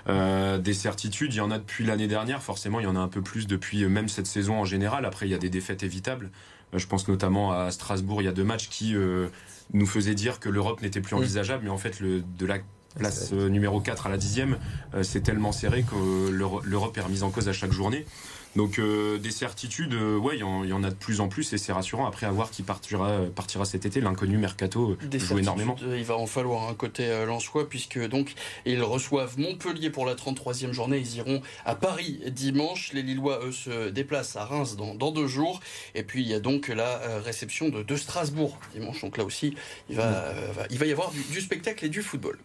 des 0.07 0.73
certitudes, 0.73 1.33
il 1.33 1.37
y 1.37 1.41
en 1.41 1.51
a 1.51 1.57
depuis 1.57 1.85
l'année 1.85 2.07
dernière. 2.07 2.43
Forcément, 2.43 2.79
il 2.79 2.83
y 2.83 2.87
en 2.87 2.95
a 2.95 2.99
un 2.99 3.07
peu 3.07 3.21
plus 3.21 3.47
depuis 3.47 3.85
même 3.85 4.09
cette 4.09 4.27
saison 4.27 4.59
en 4.59 4.65
général. 4.65 5.05
Après, 5.05 5.27
il 5.27 5.31
y 5.31 5.35
a 5.35 5.39
des 5.39 5.49
défaites 5.49 5.83
évitables. 5.83 6.31
je 6.73 6.85
pense 6.85 7.07
notamment 7.07 7.51
à 7.51 7.71
Strasbourg. 7.71 8.21
Il 8.21 8.25
y 8.25 8.29
a 8.29 8.33
deux 8.33 8.43
matchs 8.43 8.69
qui 8.69 8.95
nous 9.73 9.87
faisaient 9.87 10.15
dire 10.15 10.39
que 10.39 10.49
l'Europe 10.49 10.81
n'était 10.81 11.01
plus 11.01 11.15
envisageable, 11.15 11.63
mais 11.63 11.69
en 11.69 11.77
fait, 11.77 11.99
le, 11.99 12.21
de 12.21 12.45
la 12.45 12.59
place 12.99 13.31
numéro 13.31 13.79
4 13.79 14.07
à 14.07 14.09
la 14.09 14.17
dixième, 14.17 14.57
c'est 15.01 15.21
tellement 15.21 15.51
serré 15.51 15.83
que 15.83 16.29
l'Europe 16.29 16.97
est 16.97 17.01
remise 17.01 17.23
en 17.23 17.29
cause 17.29 17.49
à 17.49 17.53
chaque 17.53 17.71
journée. 17.71 18.05
Donc 18.55 18.79
euh, 18.79 19.17
des 19.19 19.31
certitudes, 19.31 19.93
euh, 19.93 20.17
ouais, 20.17 20.35
il 20.35 20.39
y, 20.39 20.73
en 20.73 20.83
a 20.83 20.89
de 20.89 20.95
plus 20.95 21.21
en 21.21 21.27
plus 21.27 21.53
et 21.53 21.57
c'est 21.57 21.71
rassurant. 21.71 22.07
Après 22.07 22.25
avoir 22.25 22.49
qui 22.49 22.63
partira, 22.63 23.19
partira 23.35 23.65
cet 23.65 23.85
été, 23.85 24.01
l'inconnu 24.01 24.37
mercato 24.37 24.97
euh, 25.01 25.19
joue 25.19 25.37
énormément. 25.37 25.75
Il 25.81 26.03
va 26.03 26.17
en 26.17 26.25
falloir 26.25 26.67
un 26.67 26.73
côté 26.73 27.07
lensois 27.25 27.69
puisque 27.69 27.99
donc 28.07 28.33
ils 28.65 28.81
reçoivent 28.81 29.39
Montpellier 29.39 29.89
pour 29.89 30.05
la 30.05 30.15
33e 30.15 30.71
journée. 30.71 30.97
Ils 30.97 31.17
iront 31.17 31.41
à 31.65 31.75
Paris 31.75 32.21
dimanche. 32.31 32.91
Les 32.93 33.03
Lillois 33.03 33.39
eux 33.45 33.51
se 33.51 33.89
déplacent 33.89 34.35
à 34.35 34.45
Reims 34.45 34.75
dans, 34.75 35.11
deux 35.11 35.27
jours. 35.27 35.59
Et 35.95 36.03
puis 36.03 36.21
il 36.21 36.27
y 36.27 36.33
a 36.33 36.39
donc 36.39 36.69
la 36.69 37.19
réception 37.23 37.69
de, 37.69 37.83
de 37.83 37.95
Strasbourg 37.95 38.57
dimanche. 38.73 39.01
Donc 39.01 39.17
là 39.17 39.23
aussi 39.23 39.55
il 39.89 39.95
va, 39.95 40.33
il 40.71 40.77
va 40.77 40.85
y 40.85 40.91
avoir 40.91 41.11
du 41.11 41.41
spectacle 41.41 41.85
et 41.85 41.89
du 41.89 42.01
football. 42.01 42.39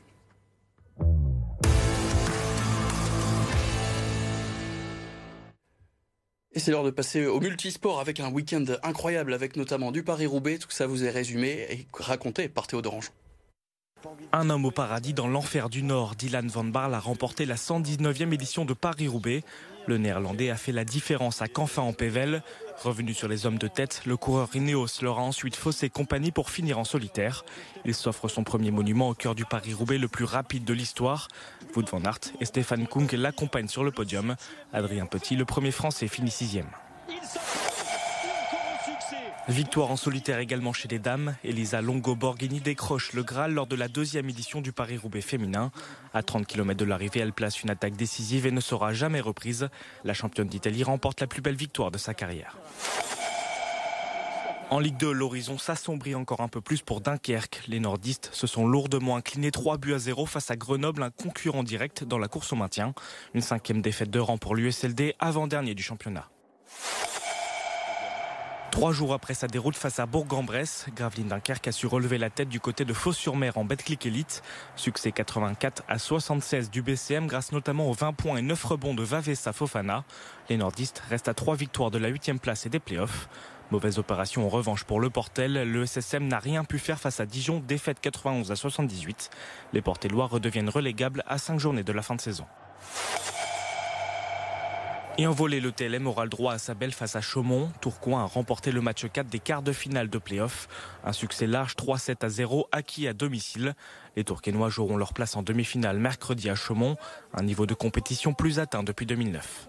Et 6.57 6.61
c'est 6.61 6.71
l'heure 6.71 6.85
de 6.85 6.91
passer 6.91 7.27
au 7.27 7.41
multisport 7.41 7.99
avec 7.99 8.21
un 8.21 8.31
week-end 8.31 8.65
incroyable 8.85 9.35
avec 9.35 9.57
notamment 9.57 9.91
du 9.91 10.05
Paris-Roubaix. 10.05 10.59
Tout 10.59 10.71
ça 10.71 10.87
vous 10.87 11.05
est 11.05 11.11
résumé 11.11 11.67
et 11.69 11.87
raconté 11.93 12.49
par 12.49 12.69
Théo 12.69 12.81
Derange. 12.81 13.11
Un 14.33 14.51
homme 14.51 14.65
au 14.65 14.71
paradis 14.71 15.15
dans 15.15 15.27
l'enfer 15.27 15.69
du 15.69 15.83
Nord, 15.83 16.15
Dylan 16.15 16.47
Van 16.47 16.65
Barl 16.65 16.95
a 16.95 17.01
remporté 17.01 17.45
la 17.45 17.57
119e 17.57 18.33
édition 18.33 18.65
de 18.65 18.75
Paris-Roubaix. 18.75 19.43
Le 19.87 19.99
néerlandais 19.99 20.51
a 20.51 20.57
fait 20.57 20.73
la 20.73 20.85
différence 20.85 21.43
à 21.43 21.49
Canfin 21.49 21.83
en 21.83 21.93
Pével. 21.93 22.43
Revenu 22.83 23.15
sur 23.15 23.29
les 23.29 23.47
hommes 23.47 23.59
de 23.59 23.69
tête, 23.69 24.03
le 24.05 24.17
coureur 24.17 24.49
Ineos 24.55 25.01
leur 25.01 25.19
a 25.19 25.23
ensuite 25.23 25.57
faussé 25.57 25.89
compagnie 25.89 26.33
pour 26.33 26.51
finir 26.51 26.79
en 26.79 26.85
solitaire. 26.85 27.45
Il 27.85 27.95
s'offre 27.95 28.29
son 28.29 28.45
premier 28.45 28.71
monument 28.71 29.09
au 29.09 29.15
cœur 29.15 29.35
du 29.35 29.45
Paris-Roubaix 29.45 29.99
le 29.99 30.09
plus 30.09 30.25
rapide 30.25 30.65
de 30.65 30.75
l'histoire. 30.75 31.29
Wout 31.75 31.89
van 31.91 32.03
Aert 32.05 32.33
et 32.41 32.45
Stéphane 32.45 32.87
Kung 32.87 33.11
l'accompagnent 33.13 33.69
sur 33.69 33.85
le 33.85 33.91
podium. 33.91 34.37
Adrien 34.73 35.07
Petit, 35.07 35.37
le 35.37 35.45
premier 35.45 35.71
français, 35.71 36.09
finit 36.09 36.31
sixième. 36.31 36.69
Victoire 39.49 39.91
en 39.91 39.97
solitaire 39.97 40.39
également 40.39 40.73
chez 40.73 40.89
les 40.89 40.99
dames. 40.99 41.37
Elisa 41.45 41.83
Longo-Borghini 41.83 42.61
décroche 42.61 43.13
le 43.13 43.23
Graal 43.23 43.53
lors 43.53 43.67
de 43.67 43.77
la 43.77 43.89
deuxième 43.89 44.31
édition 44.31 44.63
du 44.63 44.73
Paris-Roubaix 44.73 45.21
féminin. 45.21 45.71
À 46.15 46.23
30 46.23 46.47
km 46.47 46.79
de 46.79 46.87
l'arrivée, 46.87 47.21
elle 47.21 47.35
place 47.35 47.63
une 47.63 47.69
attaque 47.69 47.95
décisive 47.95 48.47
et 48.47 48.51
ne 48.51 48.61
sera 48.61 48.95
jamais 48.95 49.21
reprise. 49.21 49.69
La 50.03 50.15
championne 50.15 50.49
d'Italie 50.49 50.83
remporte 50.83 51.21
la 51.21 51.27
plus 51.27 51.43
belle 51.43 51.57
victoire 51.57 51.91
de 51.91 51.99
sa 51.99 52.15
carrière. 52.15 52.57
En 54.71 54.79
Ligue 54.79 54.97
2, 54.97 55.13
l'horizon 55.13 55.59
s'assombrit 55.59 56.15
encore 56.15 56.41
un 56.41 56.49
peu 56.49 56.63
plus 56.63 56.81
pour 56.81 57.03
Dunkerque. 57.03 57.65
Les 57.69 57.81
nordistes 57.81 58.31
se 58.33 58.47
sont 58.47 58.67
lourdement 58.67 59.15
inclinés 59.15 59.51
3 59.51 59.77
buts 59.77 59.93
à 59.93 59.99
0 59.99 60.25
face 60.25 60.51
à 60.51 60.57
Grenoble, 60.57 61.03
un 61.03 61.11
concurrent 61.11 61.63
direct 61.63 62.03
dans 62.03 62.19
la 62.19 62.29
course 62.29 62.55
au 62.55 62.57
maintien. 62.57 62.95
Une 63.35 63.43
cinquième 63.43 63.83
défaite 63.83 64.11
de 64.11 64.21
rang 64.21 64.39
pour 64.39 64.55
l'USLD, 64.55 65.15
avant-dernier 65.21 65.75
du 65.75 65.83
championnat. 65.83 66.31
Trois 68.75 68.91
jours 68.91 69.15
après 69.15 69.35
sa 69.35 69.47
déroute 69.47 69.77
face 69.77 70.01
à 70.01 70.07
Bourg-en-Bresse, 70.07 70.87
Gravelines 70.97 71.29
Dunkerque 71.29 71.69
a 71.69 71.73
su 71.73 71.87
relever 71.87 72.19
la 72.19 72.29
tête 72.29 72.49
du 72.49 72.59
côté 72.59 72.85
de 72.85 72.93
Fos-sur-Mer 72.93 73.57
en 73.57 73.65
Betclic 73.65 74.05
Elite. 74.05 74.43
Succès 74.75 75.13
84 75.13 75.85
à 75.87 75.97
76 76.01 76.73
du 76.73 76.83
BCM 76.83 77.29
grâce 77.29 77.53
notamment 77.53 77.89
aux 77.89 77.93
20 77.93 78.15
points 78.15 78.37
et 78.39 78.43
9 78.43 78.65
rebonds 78.65 78.95
de 78.95 79.05
Vavessa 79.05 79.53
Fofana. 79.53 80.03
Les 80.49 80.57
nordistes 80.57 81.05
restent 81.09 81.29
à 81.29 81.35
3 81.35 81.55
victoires 81.55 81.93
de 81.93 81.99
la 81.99 82.09
8 82.09 82.33
place 82.43 82.67
et 82.67 82.69
des 82.69 82.81
playoffs. 82.81 83.29
Mauvaise 83.71 84.01
opération 84.01 84.45
en 84.45 84.49
revanche 84.49 84.83
pour 84.83 84.99
le 84.99 85.09
Portel. 85.09 85.53
Le 85.53 85.87
SSM 85.87 86.27
n'a 86.27 86.41
rien 86.41 86.65
pu 86.65 86.81
faire 86.81 86.99
face 86.99 87.21
à 87.21 87.27
Dijon, 87.27 87.63
défaite 87.65 88.01
91 88.01 88.51
à 88.51 88.57
78. 88.57 89.31
Les 89.73 89.83
Portellois 89.83 90.27
redeviennent 90.27 90.69
relégables 90.69 91.23
à 91.29 91.39
5 91.39 91.61
journées 91.61 91.85
de 91.85 91.93
la 91.93 92.03
fin 92.03 92.17
de 92.17 92.21
saison. 92.21 92.47
Et 95.17 95.29
en 95.29 95.33
volée, 95.33 95.61
le 95.61 95.71
TLM 95.71 96.09
aura 96.09 96.25
le 96.25 96.31
droit 96.31 96.55
à 96.55 96.59
sa 96.59 96.75
belle 96.75 96.93
face 96.93 97.15
à 97.15 97.21
Chaumont. 97.21 97.71
Tourcoing 97.81 98.21
a 98.21 98.25
remporté 98.25 98.73
le 98.73 98.81
match 98.81 99.07
4 99.07 99.29
des 99.29 99.39
quarts 99.39 99.63
de 99.63 99.73
finale 99.73 100.11
de 100.11 100.19
play-off. 100.19 100.69
Un 101.05 101.13
succès 101.13 101.47
large 101.47 101.75
3-7 101.77 102.25
à 102.25 102.29
0 102.29 102.67
acquis 102.73 103.07
à 103.07 103.13
domicile. 103.13 103.75
Les 104.17 104.25
Tourquenois 104.25 104.71
joueront 104.71 104.97
leur 104.97 105.13
place 105.13 105.37
en 105.37 105.43
demi-finale 105.43 105.99
mercredi 105.99 106.51
à 106.51 106.57
Chaumont, 106.57 106.97
un 107.33 107.45
niveau 107.45 107.65
de 107.65 107.75
compétition 107.75 108.35
plus 108.35 108.59
atteint 108.59 108.83
depuis 108.83 109.07
2009. 109.07 109.69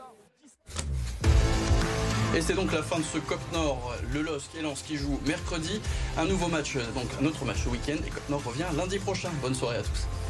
Et 2.35 2.41
c'est 2.41 2.55
donc 2.55 2.73
la 2.73 2.81
fin 2.81 2.97
de 2.97 3.03
ce 3.03 3.19
COP 3.19 3.39
Nord, 3.53 3.93
le 4.11 4.23
LOSC 4.23 4.55
et 4.57 4.61
Lens 4.63 4.81
qui 4.81 4.97
jouent 4.97 5.21
mercredi. 5.27 5.79
Un 6.17 6.25
nouveau 6.25 6.47
match, 6.47 6.75
donc 6.95 7.05
un 7.21 7.25
autre 7.25 7.45
match 7.45 7.63
ce 7.63 7.69
week-end. 7.69 7.97
Et 8.05 8.09
COP 8.09 8.29
Nord 8.29 8.43
revient 8.43 8.65
lundi 8.75 8.97
prochain. 8.97 9.29
Bonne 9.41 9.53
soirée 9.53 9.77
à 9.77 9.83
tous. 9.83 10.24